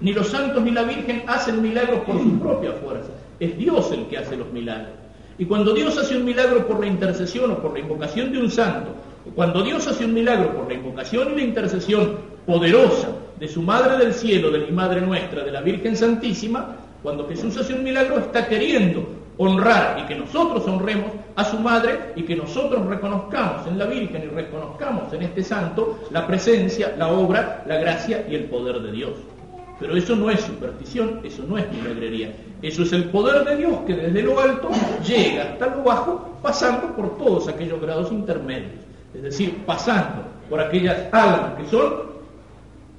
Ni 0.00 0.12
los 0.12 0.28
santos 0.28 0.62
ni 0.62 0.70
la 0.70 0.84
Virgen 0.84 1.24
hacen 1.26 1.60
milagros 1.60 2.00
por 2.00 2.18
su 2.18 2.38
propia 2.38 2.72
fuerza, 2.72 3.10
es 3.38 3.58
Dios 3.58 3.90
el 3.92 4.06
que 4.06 4.18
hace 4.18 4.36
los 4.36 4.50
milagros. 4.52 4.99
Y 5.40 5.46
cuando 5.46 5.72
Dios 5.72 5.96
hace 5.96 6.18
un 6.18 6.26
milagro 6.26 6.66
por 6.66 6.80
la 6.80 6.86
intercesión 6.86 7.50
o 7.50 7.62
por 7.62 7.72
la 7.72 7.78
invocación 7.78 8.30
de 8.30 8.38
un 8.38 8.50
santo, 8.50 8.90
o 9.26 9.30
cuando 9.30 9.62
Dios 9.62 9.86
hace 9.86 10.04
un 10.04 10.12
milagro 10.12 10.54
por 10.54 10.68
la 10.68 10.74
invocación 10.74 11.32
y 11.32 11.36
la 11.36 11.42
intercesión 11.44 12.18
poderosa 12.44 13.08
de 13.38 13.48
su 13.48 13.62
Madre 13.62 13.96
del 13.96 14.12
Cielo, 14.12 14.50
de 14.50 14.58
mi 14.58 14.70
Madre 14.70 15.00
nuestra, 15.00 15.42
de 15.42 15.50
la 15.50 15.62
Virgen 15.62 15.96
Santísima, 15.96 16.76
cuando 17.02 17.26
Jesús 17.26 17.56
hace 17.56 17.72
un 17.72 17.82
milagro 17.82 18.18
está 18.18 18.46
queriendo 18.46 19.02
honrar 19.38 20.00
y 20.04 20.08
que 20.08 20.14
nosotros 20.14 20.68
honremos 20.68 21.10
a 21.34 21.42
su 21.42 21.58
madre 21.58 22.12
y 22.16 22.24
que 22.24 22.36
nosotros 22.36 22.84
reconozcamos 22.84 23.66
en 23.66 23.78
la 23.78 23.86
Virgen 23.86 24.24
y 24.24 24.34
reconozcamos 24.34 25.10
en 25.14 25.22
este 25.22 25.42
santo 25.42 26.00
la 26.10 26.26
presencia, 26.26 26.94
la 26.98 27.08
obra, 27.08 27.64
la 27.66 27.78
gracia 27.78 28.26
y 28.28 28.34
el 28.34 28.44
poder 28.44 28.80
de 28.80 28.92
Dios. 28.92 29.12
Pero 29.80 29.96
eso 29.96 30.14
no 30.14 30.30
es 30.30 30.42
superstición, 30.42 31.20
eso 31.24 31.42
no 31.48 31.56
es 31.56 31.64
milagrería. 31.72 32.34
Eso 32.60 32.82
es 32.82 32.92
el 32.92 33.04
poder 33.04 33.44
de 33.46 33.56
Dios 33.56 33.78
que 33.86 33.94
desde 33.94 34.22
lo 34.22 34.38
alto 34.38 34.68
llega 35.06 35.44
hasta 35.44 35.74
lo 35.74 35.82
bajo, 35.82 36.38
pasando 36.42 36.94
por 36.94 37.16
todos 37.16 37.48
aquellos 37.48 37.80
grados 37.80 38.12
intermedios. 38.12 38.72
Es 39.14 39.22
decir, 39.22 39.56
pasando 39.64 40.24
por 40.50 40.60
aquellas 40.60 41.12
almas 41.12 41.54
que 41.54 41.66
son, 41.70 42.10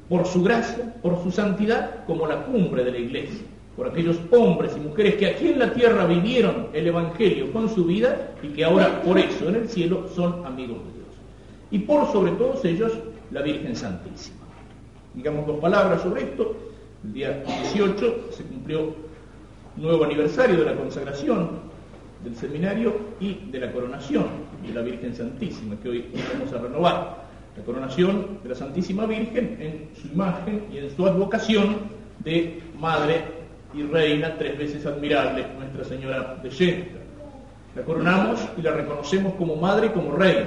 por 0.09 0.25
su 0.25 0.41
gracia, 0.43 0.95
por 1.03 1.21
su 1.21 1.31
santidad, 1.31 2.03
como 2.05 2.25
la 2.25 2.43
cumbre 2.45 2.83
de 2.83 2.91
la 2.91 2.97
iglesia. 2.97 3.45
Por 3.77 3.87
aquellos 3.87 4.17
hombres 4.31 4.73
y 4.75 4.79
mujeres 4.79 5.15
que 5.15 5.27
aquí 5.27 5.49
en 5.49 5.59
la 5.59 5.73
tierra 5.73 6.05
vivieron 6.05 6.67
el 6.73 6.87
Evangelio 6.87 7.53
con 7.53 7.69
su 7.69 7.85
vida 7.85 8.31
y 8.41 8.47
que 8.49 8.65
ahora 8.65 9.01
por 9.03 9.19
eso 9.19 9.47
en 9.47 9.55
el 9.55 9.69
cielo 9.69 10.07
son 10.13 10.45
amigos 10.45 10.77
de 10.77 10.93
Dios. 10.93 11.07
Y 11.69 11.79
por 11.79 12.11
sobre 12.11 12.31
todos 12.31 12.65
ellos 12.65 12.91
la 13.29 13.41
Virgen 13.41 13.75
Santísima. 13.75 14.37
Digamos 15.13 15.45
dos 15.45 15.59
palabras 15.59 16.01
sobre 16.01 16.23
esto 16.23 16.70
el 17.03 17.13
día 17.13 17.43
18 17.45 18.29
se 18.31 18.43
cumplió 18.43 18.93
nuevo 19.75 20.03
aniversario 20.03 20.57
de 20.57 20.65
la 20.65 20.75
consagración 20.75 21.71
del 22.23 22.35
seminario 22.35 22.95
y 23.19 23.49
de 23.51 23.59
la 23.59 23.71
coronación 23.71 24.25
de 24.65 24.73
la 24.73 24.81
Virgen 24.81 25.15
Santísima, 25.15 25.75
que 25.81 25.89
hoy 25.89 26.05
vamos 26.33 26.53
a 26.53 26.59
renovar. 26.59 27.21
La 27.57 27.63
coronación 27.63 28.39
de 28.43 28.49
la 28.49 28.55
Santísima 28.55 29.05
Virgen 29.05 29.57
en 29.59 29.89
su 29.99 30.07
imagen 30.07 30.67
y 30.71 30.77
en 30.77 30.95
su 30.95 31.05
advocación 31.05 31.77
de 32.19 32.61
Madre 32.79 33.23
y 33.73 33.83
Reina, 33.83 34.35
tres 34.37 34.57
veces 34.57 34.85
admirable, 34.85 35.45
Nuestra 35.57 35.83
Señora 35.83 36.39
de 36.41 36.49
Yenta. 36.49 36.99
La 37.75 37.81
coronamos 37.81 38.39
y 38.57 38.61
la 38.61 38.71
reconocemos 38.71 39.33
como 39.33 39.55
Madre 39.55 39.87
y 39.87 39.89
como 39.89 40.15
Reina. 40.15 40.45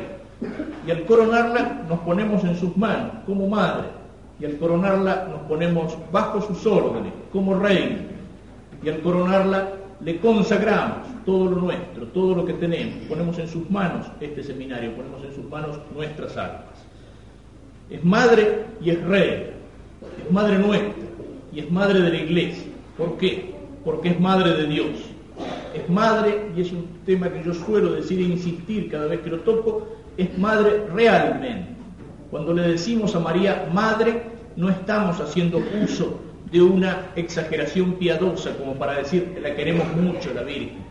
Y 0.87 0.90
al 0.90 1.04
coronarla 1.04 1.84
nos 1.88 1.99
ponemos 2.00 2.44
en 2.44 2.56
sus 2.56 2.76
manos 2.76 3.12
como 3.26 3.49
Madre 3.49 4.03
al 4.46 4.56
coronarla 4.58 5.28
nos 5.30 5.40
ponemos 5.42 5.96
bajo 6.12 6.40
sus 6.40 6.66
órdenes 6.66 7.12
como 7.32 7.54
reina 7.54 7.98
y 8.82 8.88
al 8.88 9.00
coronarla 9.00 9.72
le 10.00 10.18
consagramos 10.18 11.08
todo 11.24 11.50
lo 11.50 11.56
nuestro, 11.56 12.06
todo 12.08 12.34
lo 12.34 12.44
que 12.44 12.52
tenemos, 12.54 13.06
ponemos 13.08 13.38
en 13.38 13.48
sus 13.48 13.70
manos 13.70 14.06
este 14.20 14.42
seminario, 14.42 14.94
ponemos 14.94 15.24
en 15.24 15.34
sus 15.34 15.48
manos 15.48 15.78
nuestras 15.94 16.36
almas. 16.36 16.84
Es 17.88 18.04
madre 18.04 18.64
y 18.82 18.90
es 18.90 19.02
rey, 19.04 19.50
es 20.22 20.30
madre 20.30 20.58
nuestra 20.58 21.04
y 21.52 21.60
es 21.60 21.70
madre 21.70 22.00
de 22.00 22.10
la 22.10 22.16
iglesia. 22.16 22.72
¿Por 22.98 23.16
qué? 23.16 23.54
Porque 23.84 24.10
es 24.10 24.20
madre 24.20 24.54
de 24.54 24.66
Dios. 24.66 24.90
Es 25.74 25.88
madre, 25.88 26.50
y 26.56 26.60
es 26.60 26.70
un 26.70 26.86
tema 27.06 27.28
que 27.28 27.42
yo 27.42 27.54
suelo 27.54 27.92
decir 27.92 28.18
e 28.20 28.22
insistir 28.22 28.90
cada 28.90 29.06
vez 29.06 29.20
que 29.20 29.30
lo 29.30 29.40
toco, 29.40 29.88
es 30.16 30.36
madre 30.38 30.86
realmente 30.94 31.74
cuando 32.34 32.52
le 32.52 32.62
decimos 32.62 33.14
a 33.14 33.20
María 33.20 33.68
Madre, 33.72 34.20
no 34.56 34.68
estamos 34.68 35.20
haciendo 35.20 35.62
uso 35.82 36.20
de 36.50 36.62
una 36.62 37.06
exageración 37.16 37.94
piadosa 37.94 38.56
como 38.56 38.75
para 38.75 38.94
decir 38.94 39.38
la 39.42 39.54
queremos 39.54 39.87
mucho 39.96 40.32
la 40.32 40.42
Virgen. 40.42 40.84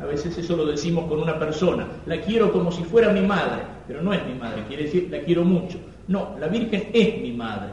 A 0.00 0.04
veces 0.06 0.36
eso 0.38 0.56
lo 0.56 0.66
decimos 0.66 1.06
con 1.08 1.20
una 1.20 1.38
persona, 1.38 1.86
la 2.06 2.20
quiero 2.20 2.52
como 2.52 2.70
si 2.72 2.84
fuera 2.84 3.12
mi 3.12 3.20
madre, 3.20 3.62
pero 3.86 4.02
no 4.02 4.12
es 4.14 4.24
mi 4.24 4.34
madre, 4.34 4.64
quiere 4.68 4.84
decir 4.84 5.08
la 5.10 5.20
quiero 5.20 5.44
mucho. 5.44 5.78
No, 6.08 6.36
la 6.38 6.48
Virgen 6.48 6.88
es 6.92 7.20
mi 7.20 7.32
madre, 7.32 7.70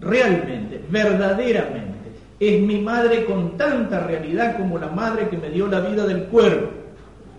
realmente, 0.00 0.80
verdaderamente. 0.90 1.96
Es 2.38 2.60
mi 2.60 2.80
madre 2.80 3.24
con 3.24 3.56
tanta 3.56 4.00
realidad 4.00 4.58
como 4.58 4.78
la 4.78 4.88
madre 4.88 5.28
que 5.28 5.38
me 5.38 5.48
dio 5.48 5.66
la 5.66 5.80
vida 5.80 6.06
del 6.06 6.24
cuerpo 6.24 6.68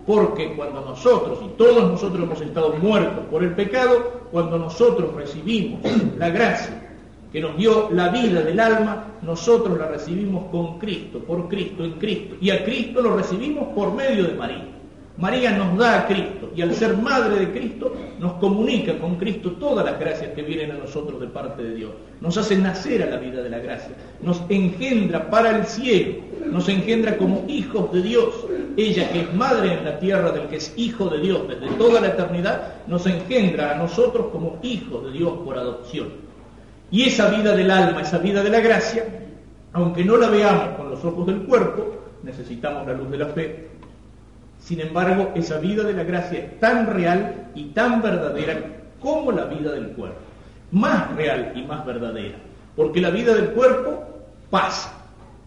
porque 0.04 0.54
cuando 0.54 0.80
nosotros, 0.80 1.38
y 1.44 1.48
todos 1.58 1.86
nosotros 1.86 2.22
hemos 2.22 2.40
estado 2.40 2.72
muertos 2.80 3.26
por 3.30 3.44
el 3.44 3.52
pecado, 3.52 4.22
cuando 4.32 4.58
nosotros 4.58 5.14
recibimos 5.14 5.82
la 6.16 6.30
gracia 6.30 6.87
que 7.32 7.40
nos 7.40 7.56
dio 7.56 7.90
la 7.90 8.08
vida 8.08 8.40
del 8.42 8.58
alma, 8.58 9.04
nosotros 9.22 9.78
la 9.78 9.88
recibimos 9.88 10.50
con 10.50 10.78
Cristo, 10.78 11.18
por 11.20 11.48
Cristo, 11.48 11.84
en 11.84 11.92
Cristo. 11.92 12.36
Y 12.40 12.50
a 12.50 12.64
Cristo 12.64 13.02
lo 13.02 13.16
recibimos 13.16 13.68
por 13.74 13.94
medio 13.94 14.24
de 14.24 14.34
María. 14.34 14.78
María 15.18 15.50
nos 15.50 15.76
da 15.76 15.98
a 15.98 16.06
Cristo 16.06 16.52
y 16.54 16.62
al 16.62 16.72
ser 16.72 16.96
madre 16.96 17.40
de 17.40 17.50
Cristo 17.50 17.92
nos 18.20 18.34
comunica 18.34 18.96
con 19.00 19.16
Cristo 19.16 19.50
todas 19.52 19.84
las 19.84 19.98
gracias 19.98 20.32
que 20.32 20.42
vienen 20.42 20.70
a 20.70 20.78
nosotros 20.78 21.20
de 21.20 21.26
parte 21.26 21.60
de 21.60 21.74
Dios. 21.74 21.90
Nos 22.20 22.36
hace 22.36 22.56
nacer 22.56 23.02
a 23.02 23.06
la 23.06 23.16
vida 23.16 23.42
de 23.42 23.50
la 23.50 23.58
gracia, 23.58 23.96
nos 24.22 24.40
engendra 24.48 25.28
para 25.28 25.58
el 25.58 25.66
cielo, 25.66 26.18
nos 26.46 26.68
engendra 26.68 27.16
como 27.16 27.44
hijos 27.48 27.92
de 27.92 28.02
Dios. 28.02 28.46
Ella 28.76 29.10
que 29.10 29.22
es 29.22 29.34
madre 29.34 29.72
en 29.72 29.84
la 29.84 29.98
tierra 29.98 30.30
del 30.30 30.46
que 30.46 30.56
es 30.56 30.72
hijo 30.76 31.08
de 31.08 31.18
Dios 31.18 31.48
desde 31.48 31.66
toda 31.74 32.00
la 32.00 32.08
eternidad, 32.08 32.74
nos 32.86 33.04
engendra 33.06 33.72
a 33.72 33.74
nosotros 33.74 34.28
como 34.30 34.60
hijos 34.62 35.04
de 35.04 35.18
Dios 35.18 35.32
por 35.44 35.58
adopción. 35.58 36.27
Y 36.90 37.04
esa 37.04 37.28
vida 37.28 37.54
del 37.54 37.70
alma, 37.70 38.02
esa 38.02 38.18
vida 38.18 38.42
de 38.42 38.50
la 38.50 38.60
gracia, 38.60 39.04
aunque 39.72 40.04
no 40.04 40.16
la 40.16 40.28
veamos 40.28 40.76
con 40.76 40.90
los 40.90 41.04
ojos 41.04 41.26
del 41.26 41.42
cuerpo, 41.42 42.06
necesitamos 42.22 42.86
la 42.86 42.94
luz 42.94 43.10
de 43.10 43.18
la 43.18 43.26
fe, 43.26 43.68
sin 44.60 44.80
embargo, 44.80 45.32
esa 45.34 45.58
vida 45.58 45.84
de 45.84 45.94
la 45.94 46.04
gracia 46.04 46.40
es 46.40 46.60
tan 46.60 46.86
real 46.86 47.50
y 47.54 47.66
tan 47.70 48.02
verdadera 48.02 48.60
como 49.00 49.32
la 49.32 49.44
vida 49.44 49.72
del 49.72 49.88
cuerpo. 49.92 50.18
Más 50.72 51.14
real 51.16 51.52
y 51.54 51.62
más 51.62 51.86
verdadera. 51.86 52.36
Porque 52.76 53.00
la 53.00 53.10
vida 53.10 53.34
del 53.34 53.50
cuerpo 53.50 54.04
pasa. 54.50 54.92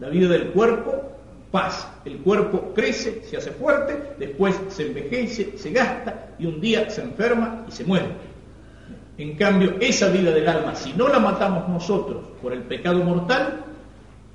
La 0.00 0.08
vida 0.08 0.28
del 0.28 0.48
cuerpo 0.48 1.12
pasa. 1.50 1.94
El 2.04 2.18
cuerpo 2.18 2.72
crece, 2.74 3.22
se 3.22 3.36
hace 3.36 3.52
fuerte, 3.52 4.14
después 4.18 4.58
se 4.68 4.88
envejece, 4.88 5.56
se 5.56 5.70
gasta 5.70 6.30
y 6.38 6.46
un 6.46 6.60
día 6.60 6.90
se 6.90 7.02
enferma 7.02 7.64
y 7.68 7.72
se 7.72 7.84
muere. 7.84 8.06
En 9.22 9.36
cambio, 9.36 9.76
esa 9.78 10.08
vida 10.08 10.32
del 10.32 10.48
alma, 10.48 10.74
si 10.74 10.94
no 10.94 11.06
la 11.06 11.20
matamos 11.20 11.68
nosotros 11.68 12.24
por 12.42 12.52
el 12.52 12.62
pecado 12.62 13.04
mortal, 13.04 13.66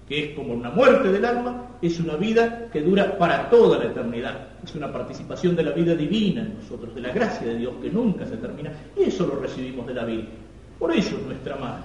que 0.08 0.24
es 0.24 0.34
como 0.34 0.54
una 0.54 0.70
muerte 0.70 1.12
del 1.12 1.26
alma, 1.26 1.72
es 1.82 2.00
una 2.00 2.16
vida 2.16 2.70
que 2.72 2.82
dura 2.82 3.18
para 3.18 3.50
toda 3.50 3.80
la 3.80 3.88
eternidad. 3.88 4.48
Es 4.64 4.74
una 4.76 4.90
participación 4.90 5.58
de 5.58 5.64
la 5.64 5.72
vida 5.72 5.94
divina 5.94 6.44
en 6.44 6.56
nosotros, 6.60 6.96
de 6.96 7.02
la 7.02 7.12
gracia 7.12 7.48
de 7.48 7.58
Dios 7.58 7.74
que 7.82 7.90
nunca 7.90 8.26
se 8.26 8.38
termina. 8.38 8.72
Y 8.96 9.10
eso 9.10 9.28
lo 9.28 9.36
recibimos 9.42 9.86
de 9.88 9.94
la 9.94 10.06
Virgen. 10.06 10.30
Por 10.80 10.94
eso 10.94 11.18
es 11.18 11.26
nuestra 11.26 11.58
madre. 11.58 11.84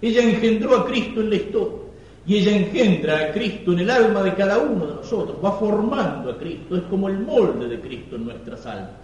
Ella 0.00 0.24
engendró 0.24 0.78
a 0.78 0.84
Cristo 0.84 1.20
en 1.20 1.30
la 1.30 1.36
historia. 1.36 1.78
Y 2.26 2.38
ella 2.38 2.56
engendra 2.56 3.18
a 3.18 3.30
Cristo 3.30 3.72
en 3.72 3.78
el 3.78 3.90
alma 3.90 4.20
de 4.20 4.34
cada 4.34 4.58
uno 4.58 4.84
de 4.84 4.94
nosotros. 4.96 5.36
Va 5.44 5.52
formando 5.52 6.32
a 6.32 6.38
Cristo. 6.38 6.74
Es 6.74 6.82
como 6.90 7.08
el 7.08 7.20
molde 7.20 7.68
de 7.68 7.80
Cristo 7.80 8.16
en 8.16 8.24
nuestras 8.24 8.66
almas. 8.66 9.01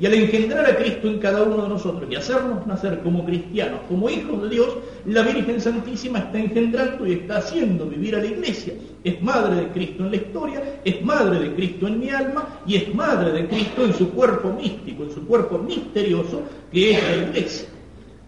Y 0.00 0.06
al 0.06 0.14
engendrar 0.14 0.64
a 0.64 0.76
Cristo 0.76 1.08
en 1.08 1.18
cada 1.18 1.42
uno 1.42 1.62
de 1.62 1.68
nosotros 1.68 2.10
y 2.10 2.14
hacernos 2.14 2.66
nacer 2.66 3.00
como 3.00 3.22
cristianos, 3.26 3.80
como 3.86 4.08
hijos 4.08 4.42
de 4.44 4.48
Dios, 4.48 4.68
la 5.04 5.20
Virgen 5.20 5.60
Santísima 5.60 6.20
está 6.20 6.38
engendrando 6.38 7.06
y 7.06 7.12
está 7.12 7.36
haciendo 7.36 7.84
vivir 7.84 8.16
a 8.16 8.20
la 8.20 8.24
iglesia. 8.24 8.72
Es 9.04 9.20
madre 9.20 9.56
de 9.56 9.68
Cristo 9.68 10.04
en 10.04 10.10
la 10.10 10.16
historia, 10.16 10.80
es 10.86 11.04
madre 11.04 11.40
de 11.40 11.54
Cristo 11.54 11.86
en 11.86 12.00
mi 12.00 12.08
alma 12.08 12.60
y 12.66 12.76
es 12.76 12.94
madre 12.94 13.30
de 13.30 13.46
Cristo 13.46 13.84
en 13.84 13.92
su 13.92 14.10
cuerpo 14.12 14.54
místico, 14.54 15.02
en 15.02 15.10
su 15.10 15.26
cuerpo 15.26 15.58
misterioso 15.58 16.40
que 16.72 16.92
es 16.92 17.02
la 17.02 17.16
iglesia. 17.16 17.68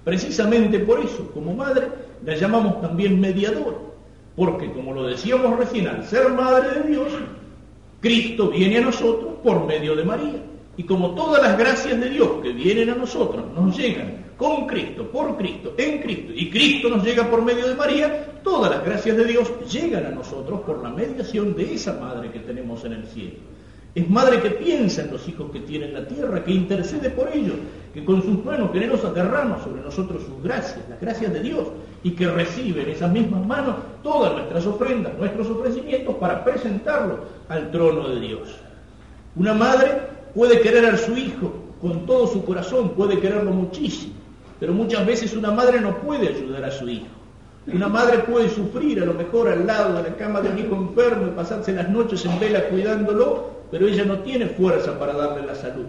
Precisamente 0.05 0.79
por 0.81 1.01
eso, 1.01 1.31
como 1.33 1.55
madre, 1.55 1.89
la 2.23 2.37
llamamos 2.37 2.83
también 2.83 3.19
mediadora, 3.19 3.79
porque 4.37 4.71
como 4.73 4.93
lo 4.93 5.05
decíamos 5.05 5.59
recién, 5.59 5.89
al 5.89 6.05
ser 6.05 6.29
madre 6.35 6.83
de 6.83 6.89
Dios, 6.91 7.09
Cristo 8.03 8.51
viene 8.51 8.77
a 8.77 8.83
nosotros 8.83 9.37
por 9.43 9.65
medio 9.65 9.97
de 9.97 10.05
María. 10.05 10.52
Y 10.83 10.85
como 10.85 11.15
todas 11.15 11.41
las 11.41 11.57
gracias 11.57 12.01
de 12.01 12.11
Dios 12.11 12.29
que 12.43 12.53
vienen 12.53 12.91
a 12.91 12.97
nosotros 12.97 13.45
nos 13.55 13.77
llegan 13.77 14.33
con 14.37 14.67
Cristo, 14.67 15.09
por 15.13 15.37
Cristo, 15.37 15.75
en 15.79 16.03
Cristo, 16.03 16.33
y 16.35 16.51
Cristo 16.51 16.89
nos 16.89 17.05
llega 17.05 17.31
por 17.31 17.41
medio 17.45 17.69
de 17.69 17.77
María, 17.77 18.41
todas 18.43 18.69
las 18.69 18.85
gracias 18.85 19.17
de 19.17 19.25
Dios 19.25 19.49
llegan 19.71 20.07
a 20.07 20.11
nosotros 20.11 20.63
por 20.63 20.83
la 20.83 20.91
mediación 20.91 21.55
de 21.55 21.75
esa 21.75 21.93
madre 22.01 22.33
que 22.33 22.41
tenemos 22.41 22.85
en 22.85 22.95
el 22.95 23.07
cielo. 23.07 23.37
Es 23.95 24.11
madre 24.11 24.41
que 24.41 24.51
piensa 24.51 25.03
en 25.03 25.13
los 25.13 25.29
hijos 25.29 25.53
que 25.53 25.61
tiene 25.61 25.87
en 25.87 25.95
la 25.95 26.05
tierra, 26.05 26.43
que 26.43 26.51
intercede 26.51 27.11
por 27.11 27.29
ellos, 27.33 27.55
que 27.95 28.05
con 28.05 28.21
sus 28.21 28.45
manos 28.45 28.73
generosas 28.73 29.15
derrama 29.15 29.63
sobre 29.63 29.83
nosotros 29.83 30.25
sus 30.25 30.43
gracias, 30.43 30.81
las 30.89 31.01
gracias 31.01 31.33
de 31.33 31.43
Dios, 31.45 31.69
y 32.03 32.11
que 32.11 32.27
recibe 32.27 32.83
en 32.83 32.89
esas 32.89 33.13
mismas 33.13 33.47
manos 33.47 33.77
todas 34.03 34.33
nuestras 34.33 34.67
ofrendas, 34.67 35.17
nuestros 35.17 35.47
ofrecimientos 35.49 36.17
para 36.17 36.43
presentarlos 36.43 37.21
al 37.49 37.71
trono 37.71 38.09
de 38.09 38.19
Dios. 38.21 38.59
Una 39.37 39.55
madre 39.55 40.12
puede 40.35 40.61
querer 40.61 40.87
a 40.87 40.97
su 40.97 41.17
hijo 41.17 41.53
con 41.81 42.07
todo 42.07 42.27
su 42.27 42.45
corazón, 42.45 42.91
puede 42.91 43.19
quererlo 43.19 43.51
muchísimo, 43.51 44.15
pero 44.61 44.73
muchas 44.73 45.07
veces 45.07 45.35
una 45.35 45.51
madre 45.51 45.81
no 45.81 45.99
puede 45.99 46.29
ayudar 46.29 46.65
a 46.65 46.71
su 46.71 46.89
hijo. 46.89 47.07
Una 47.73 47.89
madre 47.89 48.19
puede 48.21 48.49
sufrir 48.49 49.01
a 49.01 49.07
lo 49.07 49.15
mejor 49.15 49.49
al 49.49 49.67
lado 49.67 49.95
de 49.95 50.11
la 50.11 50.17
cama 50.17 50.41
de 50.41 50.51
un 50.51 50.59
hijo 50.59 50.75
enfermo 50.75 51.29
y 51.29 51.31
pasarse 51.31 51.73
las 51.73 51.89
noches 51.89 52.25
en 52.25 52.39
vela 52.41 52.65
cuidándolo, 52.69 53.51
pero 53.71 53.87
ella 53.87 54.05
no 54.05 54.19
tiene 54.21 54.47
fuerza 54.47 54.99
para 54.99 55.13
darle 55.13 55.47
la 55.47 55.55
salud. 55.55 55.87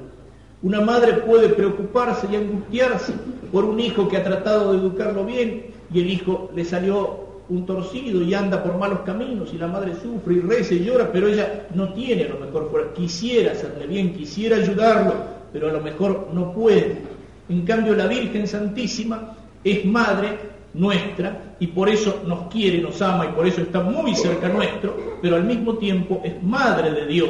Una 0.61 0.81
madre 0.81 1.13
puede 1.13 1.49
preocuparse 1.49 2.27
y 2.31 2.35
angustiarse 2.35 3.13
por 3.51 3.65
un 3.65 3.79
hijo 3.79 4.07
que 4.07 4.17
ha 4.17 4.23
tratado 4.23 4.71
de 4.71 4.79
educarlo 4.79 5.25
bien 5.25 5.65
y 5.91 5.99
el 5.99 6.09
hijo 6.09 6.49
le 6.55 6.63
salió 6.63 7.22
un 7.53 7.65
torcido 7.67 8.21
y 8.23 8.33
anda 8.33 8.63
por 8.63 8.77
malos 8.77 9.01
caminos 9.05 9.53
y 9.53 9.57
la 9.57 9.67
madre 9.67 9.93
sufre 9.93 10.33
y 10.33 10.39
reza 10.39 10.73
y 10.73 10.83
llora, 10.83 11.11
pero 11.11 11.27
ella 11.27 11.67
no 11.75 11.93
tiene 11.93 12.23
a 12.23 12.29
lo 12.29 12.39
mejor 12.39 12.69
fuera. 12.71 12.91
Quisiera 12.93 13.51
hacerle 13.51 13.85
bien, 13.85 14.13
quisiera 14.13 14.57
ayudarlo, 14.57 15.13
pero 15.51 15.69
a 15.69 15.73
lo 15.73 15.79
mejor 15.79 16.29
no 16.33 16.51
puede. 16.51 16.97
En 17.49 17.61
cambio, 17.61 17.95
la 17.95 18.07
Virgen 18.07 18.47
Santísima 18.47 19.35
es 19.63 19.85
madre 19.85 20.39
nuestra 20.73 21.55
y 21.59 21.67
por 21.67 21.89
eso 21.89 22.23
nos 22.25 22.51
quiere, 22.51 22.81
nos 22.81 22.99
ama 23.03 23.27
y 23.27 23.33
por 23.33 23.45
eso 23.45 23.61
está 23.61 23.81
muy 23.81 24.15
cerca 24.15 24.49
nuestro, 24.49 25.19
pero 25.21 25.35
al 25.35 25.43
mismo 25.43 25.75
tiempo 25.77 26.21
es 26.23 26.41
madre 26.41 26.91
de 26.91 27.05
Dios 27.05 27.29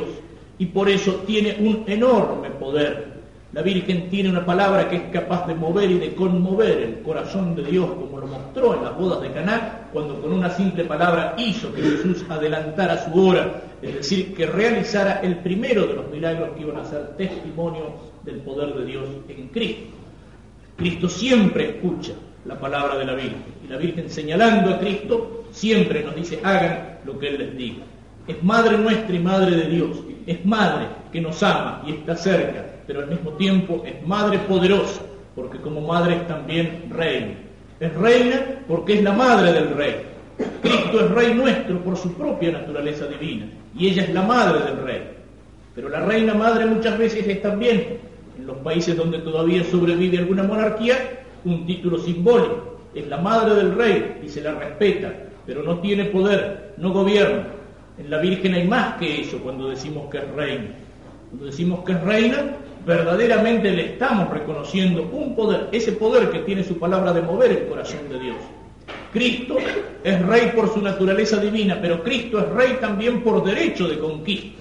y 0.58 0.68
por 0.68 0.88
eso 0.88 1.24
tiene 1.27 1.58
un 1.60 1.84
enorme 1.86 2.50
poder 2.51 3.12
la 3.53 3.62
Virgen 3.62 4.10
tiene 4.10 4.29
una 4.29 4.43
palabra 4.43 4.89
que 4.89 4.95
es 4.95 5.03
capaz 5.12 5.45
de 5.45 5.53
mover 5.53 5.91
y 5.91 6.00
de 6.00 6.15
conmover 6.15 6.79
el 6.79 7.01
corazón 7.03 7.55
de 7.55 7.63
Dios, 7.63 7.88
como 7.88 8.19
lo 8.19 8.25
mostró 8.25 8.75
en 8.75 8.83
las 8.83 8.98
bodas 8.98 9.22
de 9.22 9.31
Caná, 9.31 9.89
cuando 9.93 10.19
con 10.19 10.33
una 10.33 10.50
simple 10.50 10.86
palabra 10.86 11.36
hizo 11.38 11.72
que 11.72 11.83
Jesús 11.83 12.25
adelantara 12.29 13.05
su 13.05 13.27
hora, 13.27 13.62
es 13.79 13.93
decir, 13.93 14.33
que 14.33 14.48
realizara 14.48 15.19
el 15.22 15.38
primero 15.38 15.86
de 15.86 15.93
los 15.93 16.10
milagros 16.10 16.50
que 16.55 16.63
iban 16.63 16.77
a 16.77 16.86
ser 16.86 17.15
testimonio 17.15 17.93
del 18.24 18.38
poder 18.38 18.74
de 18.74 18.86
Dios 18.86 19.05
en 19.27 19.48
Cristo. 19.50 19.93
Cristo 20.75 21.07
siempre 21.07 21.75
escucha 21.75 22.13
la 22.45 22.60
palabra 22.60 22.98
de 22.98 23.05
la 23.05 23.13
Virgen 23.13 23.43
y 23.63 23.67
la 23.67 23.77
Virgen 23.77 24.10
señalando 24.10 24.74
a 24.74 24.79
Cristo 24.79 25.45
siempre 25.51 26.03
nos 26.03 26.15
dice 26.15 26.39
hagan 26.43 26.98
lo 27.05 27.19
que 27.19 27.27
Él 27.27 27.38
les 27.38 27.55
diga. 27.55 27.83
Es 28.27 28.41
madre 28.41 28.79
nuestra 28.79 29.15
y 29.15 29.19
madre 29.19 29.55
de 29.55 29.69
Dios, 29.69 30.00
es 30.25 30.43
madre 30.43 30.88
que 31.12 31.22
nos 31.22 31.43
ama 31.43 31.83
y 31.86 31.91
está 31.91 32.15
cerca 32.15 32.73
pero 32.86 33.02
al 33.02 33.08
mismo 33.08 33.32
tiempo 33.32 33.84
es 33.86 34.06
madre 34.06 34.40
poderosa, 34.40 35.02
porque 35.36 35.60
como 35.60 35.82
madre 35.82 36.16
es 36.16 36.28
también 36.28 36.86
reina. 36.90 37.34
Es 37.80 37.94
reina 37.96 38.60
porque 38.68 38.96
es 38.96 39.04
la 39.04 39.13
madre 39.13 39.52
del 39.54 39.70
rey. 39.75 39.96
Cristo 40.62 41.06
es 41.06 41.12
rey 41.12 41.34
nuestro 41.34 41.80
por 41.80 41.98
su 41.98 42.13
propia 42.13 42.52
naturaleza 42.52 43.06
divina, 43.08 43.46
y 43.75 43.88
ella 43.88 44.04
es 44.04 44.13
la 44.13 44.22
madre 44.22 44.63
del 44.66 44.84
rey. 44.84 45.02
Pero 45.75 45.90
la 45.90 46.06
reina 46.06 46.34
madre 46.34 46.66
muchas 46.66 46.98
veces 46.98 47.28
es 47.28 47.42
también, 47.42 47.98
en 48.38 48.48
los 48.48 48.58
países 48.58 48.96
donde 48.96 49.20
todavía 49.20 49.63
sobrevive 49.63 50.20
alguna 50.20 50.44
monarquía, 50.44 51.24
un 51.46 51.66
título 51.66 51.98
simbólico. 51.98 52.80
Es 52.94 53.08
la 53.08 53.18
madre 53.18 53.56
del 53.56 53.75
rey 53.75 54.20
y 54.24 54.30
se 54.30 54.42
la 54.42 54.54
respeta, 54.54 55.12
pero 55.46 55.63
no 55.63 55.80
tiene 55.80 56.06
poder, 56.06 56.74
no 56.78 56.92
gobierna. 56.92 57.48
En 57.98 58.10
la 58.10 58.20
Virgen 58.20 58.54
hay 58.54 58.68
más 58.68 58.98
que 58.98 59.22
eso 59.22 59.40
cuando 59.40 59.70
decimos 59.70 60.10
que 60.12 60.20
es 60.20 60.32
reina. 60.32 60.70
Cuando 61.30 61.46
decimos 61.48 61.84
que 61.84 61.94
es 61.94 62.02
reina, 62.02 62.44
verdaderamente 62.86 63.72
le 63.72 63.94
estamos 63.94 64.30
reconociendo 64.30 65.10
un 65.12 65.36
poder, 65.36 65.70
ese 65.72 65.94
poder 65.94 66.30
que 66.30 66.40
tiene 66.40 66.63
su 66.63 66.78
palabra 66.78 67.13
de 67.13 67.22
mover 67.22 67.52
el 67.52 67.68
corazón 67.68 68.10
de 68.10 68.20
Dios. 68.20 68.36
Cristo 69.13 69.58
es 70.04 70.25
rey 70.25 70.52
por 70.56 70.74
su 70.74 70.82
naturaleza 70.82 71.38
divina, 71.38 71.80
pero 71.82 72.04
Cristo 72.04 72.40
es 72.40 72.50
rey 72.50 72.78
también 72.82 73.22
por 73.22 73.44
derecho 73.44 73.88
de 73.88 74.00
conquista, 74.00 74.60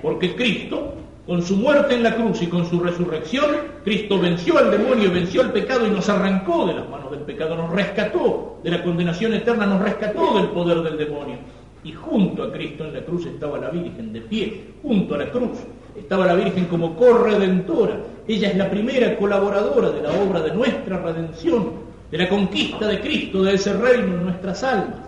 porque 0.00 0.34
Cristo, 0.34 0.94
con 1.26 1.42
su 1.42 1.56
muerte 1.56 1.94
en 1.94 2.04
la 2.04 2.14
cruz 2.14 2.40
y 2.40 2.46
con 2.46 2.64
su 2.64 2.80
resurrección, 2.80 3.56
Cristo 3.84 4.18
venció 4.18 4.56
al 4.56 4.70
demonio, 4.70 5.10
venció 5.10 5.42
al 5.42 5.52
pecado 5.52 5.86
y 5.86 5.90
nos 5.90 6.08
arrancó 6.08 6.66
de 6.66 6.74
las 6.74 6.88
manos 6.88 7.10
del 7.10 7.20
pecado, 7.20 7.56
nos 7.56 7.70
rescató 7.70 8.60
de 8.62 8.70
la 8.70 8.82
condenación 8.82 9.34
eterna, 9.34 9.66
nos 9.66 9.82
rescató 9.82 10.38
del 10.38 10.48
poder 10.48 10.80
del 10.82 10.96
demonio. 10.96 11.36
Y 11.84 11.92
junto 11.92 12.42
a 12.42 12.52
Cristo 12.52 12.84
en 12.84 12.94
la 12.94 13.00
cruz 13.04 13.26
estaba 13.26 13.58
la 13.58 13.70
Virgen 13.70 14.12
de 14.12 14.20
pie, 14.22 14.64
junto 14.82 15.14
a 15.14 15.18
la 15.18 15.30
cruz 15.30 15.58
estaba 15.98 16.26
la 16.26 16.34
Virgen 16.34 16.66
como 16.66 16.96
corredentora. 16.96 17.98
Ella 18.26 18.48
es 18.48 18.56
la 18.56 18.70
primera 18.70 19.16
colaboradora 19.16 19.90
de 19.90 20.02
la 20.02 20.10
obra 20.10 20.40
de 20.40 20.52
nuestra 20.52 20.98
redención, 20.98 21.72
de 22.10 22.18
la 22.18 22.28
conquista 22.28 22.86
de 22.86 23.00
Cristo, 23.00 23.42
de 23.42 23.54
ese 23.54 23.72
reino 23.72 24.16
en 24.16 24.24
nuestras 24.24 24.62
almas. 24.62 25.00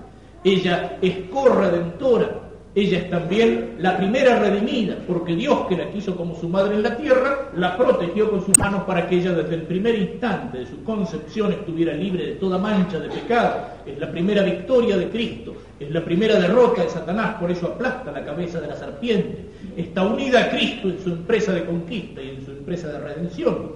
Ella 0.43 0.99
es 1.03 1.29
corredentora. 1.31 2.40
Ella 2.73 2.99
es 2.99 3.11
también 3.11 3.77
la 3.81 3.97
primera 3.97 4.39
redimida, 4.39 4.97
porque 5.07 5.35
Dios 5.35 5.67
que 5.69 5.77
la 5.77 5.91
quiso 5.91 6.17
como 6.17 6.37
su 6.37 6.49
madre 6.49 6.77
en 6.77 6.85
la 6.85 6.97
tierra, 6.97 7.51
la 7.57 7.77
protegió 7.77 8.31
con 8.31 8.47
sus 8.47 8.57
manos 8.57 8.85
para 8.85 9.09
que 9.09 9.17
ella 9.17 9.33
desde 9.33 9.57
el 9.57 9.63
primer 9.63 9.97
instante 9.97 10.59
de 10.59 10.67
su 10.67 10.85
concepción 10.85 11.51
estuviera 11.53 11.93
libre 11.95 12.27
de 12.27 12.33
toda 12.37 12.59
mancha 12.59 13.01
de 13.01 13.09
pecado. 13.09 13.57
Es 13.85 13.99
la 13.99 14.11
primera 14.11 14.45
victoria 14.45 14.97
de 14.97 15.09
Cristo, 15.09 15.55
es 15.81 15.91
la 15.91 16.05
primera 16.05 16.39
derrota 16.39 16.85
de 16.85 16.91
Satanás, 16.91 17.37
por 17.41 17.51
eso 17.51 17.67
aplasta 17.67 18.13
la 18.13 18.25
cabeza 18.25 18.61
de 18.61 18.69
la 18.69 18.77
serpiente 18.77 19.51
está 19.77 20.05
unida 20.05 20.43
a 20.43 20.51
Cristo 20.51 20.89
en 20.89 21.01
su 21.01 21.11
empresa 21.11 21.53
de 21.53 21.65
conquista 21.65 22.23
y 22.23 22.31
en 22.31 22.45
su 22.45 22.51
empresa 22.53 22.89
de 22.89 23.01
redención. 23.01 23.73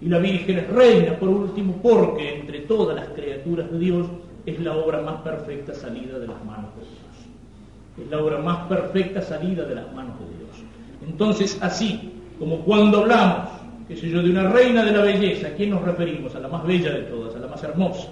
Y 0.00 0.08
la 0.08 0.18
Virgen 0.18 0.58
es 0.58 0.68
reina, 0.68 1.18
por 1.18 1.28
último, 1.28 1.80
porque 1.82 2.40
entre 2.40 2.60
todas 2.60 2.94
las 2.94 3.08
criaturas 3.08 3.70
de 3.70 3.78
Dios 3.78 4.06
es 4.46 4.60
la 4.60 4.76
obra 4.76 5.02
más 5.02 5.22
perfecta 5.22 5.74
salida 5.74 6.18
de 6.18 6.28
las 6.28 6.44
manos 6.44 6.74
de 6.76 6.82
Dios. 6.82 6.97
Es 8.02 8.10
la 8.10 8.18
obra 8.18 8.38
más 8.38 8.66
perfecta 8.68 9.20
salida 9.22 9.64
de 9.64 9.74
las 9.74 9.92
manos 9.94 10.14
de 10.20 10.26
Dios. 10.26 10.68
Entonces, 11.06 11.58
así 11.60 12.12
como 12.38 12.60
cuando 12.60 12.98
hablamos, 12.98 13.48
qué 13.88 13.96
sé 13.96 14.08
yo, 14.08 14.22
de 14.22 14.30
una 14.30 14.48
reina 14.50 14.84
de 14.84 14.92
la 14.92 15.02
belleza, 15.02 15.48
¿a 15.48 15.50
quién 15.50 15.70
nos 15.70 15.82
referimos? 15.82 16.34
A 16.34 16.40
la 16.40 16.48
más 16.48 16.64
bella 16.64 16.92
de 16.92 17.02
todas, 17.02 17.34
a 17.34 17.38
la 17.38 17.48
más 17.48 17.62
hermosa. 17.62 18.08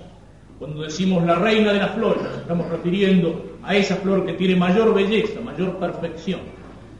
Cuando 0.58 0.82
decimos 0.82 1.22
la 1.24 1.34
reina 1.34 1.72
de 1.72 1.78
las 1.78 1.90
flores, 1.90 2.22
nos 2.22 2.38
estamos 2.38 2.68
refiriendo 2.70 3.44
a 3.62 3.76
esa 3.76 3.96
flor 3.96 4.24
que 4.24 4.32
tiene 4.32 4.56
mayor 4.56 4.94
belleza, 4.94 5.40
mayor 5.40 5.76
perfección. 5.76 6.40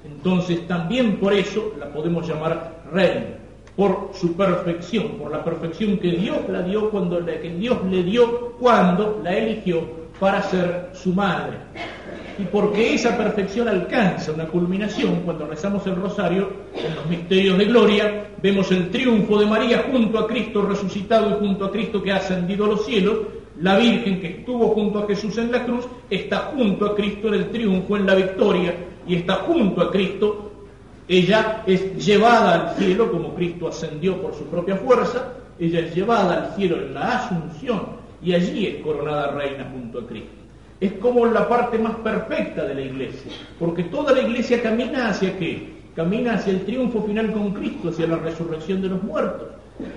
Entonces 0.05 0.67
también 0.69 1.17
por 1.17 1.33
eso 1.33 1.73
la 1.79 1.87
podemos 1.87 2.29
llamar 2.29 2.83
reina, 2.93 3.39
por 3.75 4.11
su 4.13 4.37
perfección, 4.37 5.13
por 5.19 5.31
la 5.31 5.43
perfección 5.43 5.99
que 5.99 6.11
Dios 6.13 6.39
la 6.49 6.63
dio 6.63 6.91
cuando 6.91 7.25
que 7.25 7.55
Dios 7.59 7.79
le 7.91 8.03
dio 8.03 8.53
cuando 8.59 9.21
la 9.23 9.37
eligió 9.37 9.83
para 10.21 10.43
ser 10.43 10.91
su 10.93 11.13
madre. 11.13 11.57
Y 12.39 12.43
porque 12.45 12.95
esa 12.95 13.17
perfección 13.17 13.67
alcanza 13.67 14.33
una 14.33 14.47
culminación 14.47 15.23
cuando 15.25 15.47
rezamos 15.47 15.87
el 15.87 15.97
rosario 15.97 16.51
en 16.75 16.95
los 16.95 17.07
misterios 17.07 17.57
de 17.57 17.65
gloria, 17.65 18.27
vemos 18.43 18.71
el 18.73 18.91
triunfo 18.91 19.39
de 19.39 19.47
María 19.47 19.87
junto 19.91 20.19
a 20.19 20.27
Cristo 20.27 20.61
resucitado 20.63 21.31
y 21.31 21.47
junto 21.47 21.65
a 21.65 21.73
Cristo 21.73 22.03
que 22.03 22.13
ha 22.13 22.17
ascendido 22.17 22.67
a 22.67 22.69
los 22.69 22.85
cielos, 22.85 23.21
la 23.61 23.79
Virgen 23.79 24.21
que 24.21 24.29
estuvo 24.29 24.69
junto 24.69 24.99
a 24.99 25.07
Jesús 25.07 25.39
en 25.39 25.51
la 25.51 25.65
cruz 25.65 25.87
está 26.11 26.53
junto 26.55 26.85
a 26.85 26.95
Cristo 26.95 27.29
en 27.29 27.35
el 27.35 27.51
triunfo, 27.51 27.97
en 27.97 28.05
la 28.05 28.15
victoria, 28.15 28.75
y 29.09 29.15
está 29.15 29.37
junto 29.37 29.81
a 29.81 29.91
Cristo. 29.91 30.53
Ella 31.09 31.63
es 31.67 32.05
llevada 32.05 32.71
al 32.71 32.77
cielo, 32.77 33.11
como 33.11 33.35
Cristo 33.35 33.69
ascendió 33.69 34.21
por 34.21 34.35
su 34.35 34.45
propia 34.45 34.77
fuerza, 34.77 35.33
ella 35.59 35.81
es 35.81 35.95
llevada 35.95 36.49
al 36.49 36.57
cielo 36.57 36.77
en 36.77 36.93
la 36.93 37.25
asunción 37.25 37.97
y 38.23 38.35
allí 38.35 38.67
es 38.67 38.83
coronada 38.83 39.29
reina 39.29 39.71
junto 39.73 40.01
a 40.01 40.07
Cristo. 40.07 40.46
Es 40.81 40.93
como 40.95 41.25
la 41.27 41.49
parte 41.49 41.79
más 41.79 41.97
perfecta 41.97 42.65
de 42.65 42.75
la 42.75 42.83
iglesia, 42.83 43.33
porque 43.59 43.85
toda 43.85 44.13
la 44.13 44.21
iglesia 44.21 44.63
camina 44.63 45.09
hacia 45.09 45.39
qué? 45.39 45.75
Camina 45.95 46.35
hacia 46.35 46.53
el 46.53 46.67
triunfo 46.67 47.03
final 47.03 47.33
con 47.33 47.55
Cristo, 47.55 47.89
hacia 47.89 48.07
la 48.07 48.19
resurrección 48.19 48.83
de 48.83 48.91
los 48.91 49.03
muertos. 49.03 49.49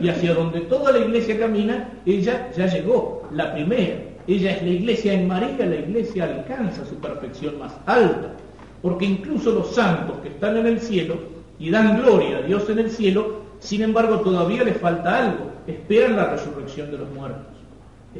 Y 0.02 0.08
hacia 0.08 0.34
donde 0.34 0.62
toda 0.62 0.94
la 0.94 1.00
iglesia 1.00 1.38
camina, 1.38 1.90
ella 2.06 2.50
ya 2.56 2.68
llegó, 2.68 3.28
la 3.34 3.54
primera. 3.54 3.98
Ella 4.28 4.52
es 4.52 4.64
la 4.64 4.70
iglesia 4.70 5.14
en 5.14 5.28
María, 5.28 5.66
la 5.66 5.76
iglesia 5.76 6.24
alcanza 6.26 6.86
su 6.86 6.96
perfección 6.96 7.60
más 7.60 7.74
alta. 7.86 8.34
Porque 8.82 9.06
incluso 9.06 9.52
los 9.52 9.76
santos 9.76 10.18
que 10.22 10.30
están 10.30 10.56
en 10.56 10.68
el 10.68 10.80
cielo 10.80 11.16
y 11.60 11.70
dan 11.70 12.02
gloria 12.02 12.38
a 12.38 12.42
Dios 12.44 12.70
en 12.70 12.80
el 12.80 12.90
cielo, 12.90 13.42
sin 13.60 13.82
embargo 13.82 14.22
todavía 14.22 14.64
les 14.64 14.78
falta 14.78 15.26
algo, 15.26 15.52
esperan 15.68 16.16
la 16.16 16.30
resurrección 16.30 16.92
de 16.92 17.00
los 17.00 17.10
muertos. 17.12 17.59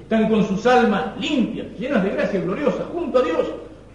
Están 0.02 0.30
con 0.30 0.44
sus 0.46 0.66
almas 0.66 1.18
limpias, 1.20 1.68
llenas 1.78 2.04
de 2.04 2.10
gracia 2.10 2.42
gloriosa, 2.42 2.86
junto 2.92 3.20
a 3.20 3.22
Dios, 3.22 3.46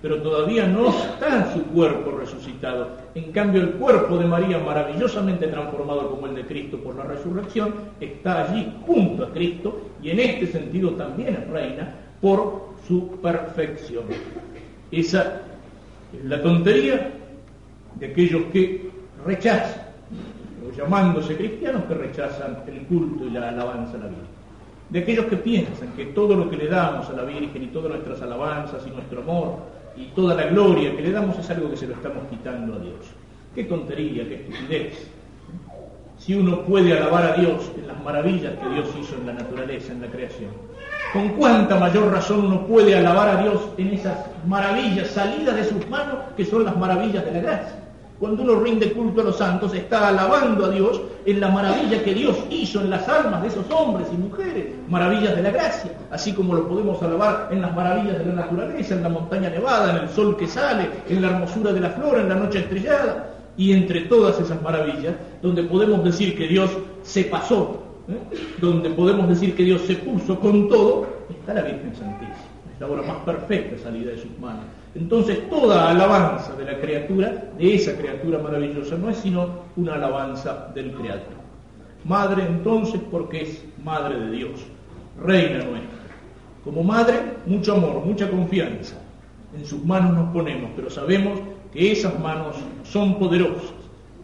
pero 0.00 0.20
todavía 0.22 0.66
no 0.66 0.88
está 0.90 1.52
su 1.52 1.62
cuerpo 1.64 2.12
resucitado. 2.12 2.88
En 3.14 3.32
cambio, 3.32 3.62
el 3.62 3.70
cuerpo 3.70 4.18
de 4.18 4.26
María, 4.26 4.58
maravillosamente 4.58 5.48
transformado 5.48 6.10
como 6.10 6.26
el 6.26 6.34
de 6.34 6.44
Cristo 6.44 6.78
por 6.78 6.94
la 6.94 7.04
resurrección, 7.04 7.74
está 8.00 8.44
allí 8.44 8.70
junto 8.86 9.24
a 9.24 9.32
Cristo 9.32 9.80
y 10.02 10.10
en 10.10 10.20
este 10.20 10.46
sentido 10.46 10.90
también 10.90 11.48
reina 11.50 11.94
por 12.20 12.74
su 12.86 13.18
perfección. 13.22 14.04
Esa 14.90 15.40
es 16.12 16.24
la 16.24 16.42
tontería 16.42 17.10
de 17.94 18.06
aquellos 18.06 18.42
que 18.52 18.90
rechazan, 19.24 19.82
o 20.68 20.76
llamándose 20.76 21.36
cristianos 21.36 21.84
que 21.84 21.94
rechazan 21.94 22.58
el 22.66 22.86
culto 22.86 23.24
y 23.26 23.30
la 23.30 23.48
alabanza 23.48 23.96
a 23.96 24.00
la 24.00 24.06
Virgen. 24.06 24.43
De 24.94 25.00
aquellos 25.00 25.26
que 25.26 25.36
piensan 25.36 25.88
que 25.96 26.04
todo 26.04 26.36
lo 26.36 26.48
que 26.48 26.56
le 26.56 26.68
damos 26.68 27.10
a 27.10 27.14
la 27.14 27.24
Virgen 27.24 27.64
y 27.64 27.66
todas 27.66 27.90
nuestras 27.90 28.22
alabanzas 28.22 28.86
y 28.86 28.90
nuestro 28.90 29.22
amor 29.22 29.56
y 29.96 30.04
toda 30.14 30.36
la 30.36 30.44
gloria 30.44 30.94
que 30.94 31.02
le 31.02 31.10
damos 31.10 31.36
es 31.36 31.50
algo 31.50 31.68
que 31.68 31.76
se 31.76 31.88
lo 31.88 31.94
estamos 31.94 32.28
quitando 32.30 32.76
a 32.76 32.78
Dios. 32.78 33.00
Qué 33.56 33.64
tontería, 33.64 34.22
qué 34.28 34.36
estupidez. 34.36 35.10
Si 36.16 36.36
uno 36.36 36.62
puede 36.62 36.96
alabar 36.96 37.24
a 37.24 37.36
Dios 37.36 37.72
en 37.76 37.88
las 37.88 38.04
maravillas 38.04 38.52
que 38.56 38.68
Dios 38.68 38.86
hizo 38.96 39.16
en 39.16 39.26
la 39.26 39.32
naturaleza, 39.32 39.92
en 39.92 40.00
la 40.00 40.06
creación, 40.06 40.50
con 41.12 41.30
cuánta 41.30 41.74
mayor 41.74 42.12
razón 42.12 42.46
uno 42.46 42.64
puede 42.64 42.96
alabar 42.96 43.30
a 43.30 43.42
Dios 43.42 43.70
en 43.76 43.88
esas 43.88 44.16
maravillas 44.46 45.08
salidas 45.08 45.56
de 45.56 45.64
sus 45.64 45.88
manos 45.88 46.18
que 46.36 46.44
son 46.44 46.64
las 46.64 46.76
maravillas 46.76 47.24
de 47.24 47.32
la 47.32 47.40
gracia. 47.40 47.83
Cuando 48.18 48.44
uno 48.44 48.60
rinde 48.60 48.92
culto 48.92 49.22
a 49.22 49.24
los 49.24 49.38
santos, 49.38 49.74
está 49.74 50.08
alabando 50.08 50.66
a 50.66 50.70
Dios 50.70 51.00
en 51.26 51.40
la 51.40 51.48
maravilla 51.48 52.02
que 52.02 52.14
Dios 52.14 52.36
hizo 52.48 52.80
en 52.80 52.90
las 52.90 53.08
almas 53.08 53.42
de 53.42 53.48
esos 53.48 53.68
hombres 53.70 54.06
y 54.12 54.16
mujeres, 54.16 54.66
maravillas 54.88 55.34
de 55.34 55.42
la 55.42 55.50
gracia, 55.50 55.90
así 56.12 56.32
como 56.32 56.54
lo 56.54 56.68
podemos 56.68 57.02
alabar 57.02 57.48
en 57.50 57.60
las 57.60 57.74
maravillas 57.74 58.18
de 58.18 58.26
la 58.26 58.34
naturaleza, 58.34 58.94
en 58.94 59.02
la 59.02 59.08
montaña 59.08 59.50
nevada, 59.50 59.96
en 59.96 60.04
el 60.04 60.08
sol 60.08 60.36
que 60.36 60.46
sale, 60.46 60.88
en 61.08 61.22
la 61.22 61.30
hermosura 61.30 61.72
de 61.72 61.80
la 61.80 61.90
flor, 61.90 62.20
en 62.20 62.28
la 62.28 62.36
noche 62.36 62.60
estrellada. 62.60 63.30
Y 63.56 63.72
entre 63.72 64.02
todas 64.02 64.40
esas 64.40 64.60
maravillas, 64.62 65.14
donde 65.42 65.62
podemos 65.64 66.04
decir 66.04 66.36
que 66.36 66.46
Dios 66.46 66.70
se 67.02 67.24
pasó, 67.24 67.82
¿eh? 68.08 68.36
donde 68.60 68.90
podemos 68.90 69.28
decir 69.28 69.56
que 69.56 69.64
Dios 69.64 69.82
se 69.82 69.94
puso 69.96 70.38
con 70.38 70.68
todo, 70.68 71.06
está 71.30 71.54
la 71.54 71.62
Virgen 71.62 71.94
Santísima. 71.94 72.36
Es 72.74 72.80
la 72.80 72.86
obra 72.86 73.02
más 73.02 73.18
perfecta 73.18 73.82
salida 73.82 74.10
de 74.10 74.18
sus 74.18 74.38
manos. 74.40 74.64
Entonces 74.94 75.48
toda 75.50 75.90
alabanza 75.90 76.54
de 76.54 76.64
la 76.64 76.80
criatura, 76.80 77.50
de 77.58 77.74
esa 77.74 77.96
criatura 77.96 78.38
maravillosa, 78.38 78.96
no 78.96 79.10
es 79.10 79.16
sino 79.16 79.48
una 79.76 79.94
alabanza 79.94 80.70
del 80.74 80.92
Creador. 80.92 81.44
Madre 82.04 82.44
entonces 82.46 83.00
porque 83.10 83.42
es 83.42 83.64
Madre 83.82 84.20
de 84.20 84.30
Dios, 84.30 84.60
Reina 85.20 85.64
nuestra. 85.64 85.98
Como 86.62 86.84
Madre, 86.84 87.20
mucho 87.46 87.74
amor, 87.74 88.04
mucha 88.04 88.30
confianza. 88.30 88.96
En 89.56 89.66
sus 89.66 89.84
manos 89.84 90.14
nos 90.14 90.32
ponemos, 90.32 90.70
pero 90.76 90.90
sabemos 90.90 91.40
que 91.72 91.92
esas 91.92 92.18
manos 92.20 92.56
son 92.84 93.18
poderosas, 93.18 93.74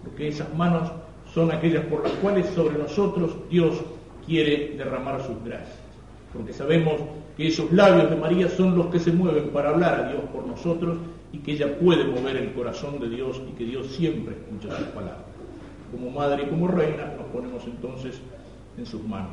porque 0.04 0.28
esas 0.28 0.52
manos 0.54 0.90
son 1.34 1.50
aquellas 1.50 1.84
por 1.86 2.02
las 2.04 2.12
cuales 2.14 2.46
sobre 2.50 2.78
nosotros 2.78 3.32
Dios 3.50 3.74
quiere 4.26 4.74
derramar 4.76 5.20
sus 5.22 5.42
gracias. 5.44 5.78
Porque 6.32 6.52
sabemos 6.52 7.00
que 7.40 7.48
esos 7.48 7.72
labios 7.72 8.10
de 8.10 8.16
María 8.16 8.50
son 8.50 8.76
los 8.76 8.88
que 8.88 9.00
se 9.00 9.12
mueven 9.12 9.48
para 9.48 9.70
hablar 9.70 9.94
a 9.94 10.08
Dios 10.10 10.20
por 10.30 10.46
nosotros 10.46 10.98
y 11.32 11.38
que 11.38 11.52
ella 11.52 11.78
puede 11.78 12.04
mover 12.04 12.36
el 12.36 12.52
corazón 12.52 13.00
de 13.00 13.08
Dios 13.08 13.40
y 13.48 13.52
que 13.52 13.64
Dios 13.64 13.86
siempre 13.86 14.34
escucha 14.34 14.76
sus 14.76 14.88
palabras. 14.88 15.24
Como 15.90 16.10
madre 16.10 16.42
y 16.42 16.50
como 16.50 16.68
reina 16.68 17.14
nos 17.16 17.28
ponemos 17.28 17.64
entonces 17.64 18.20
en 18.76 18.84
sus 18.84 19.02
manos. 19.04 19.30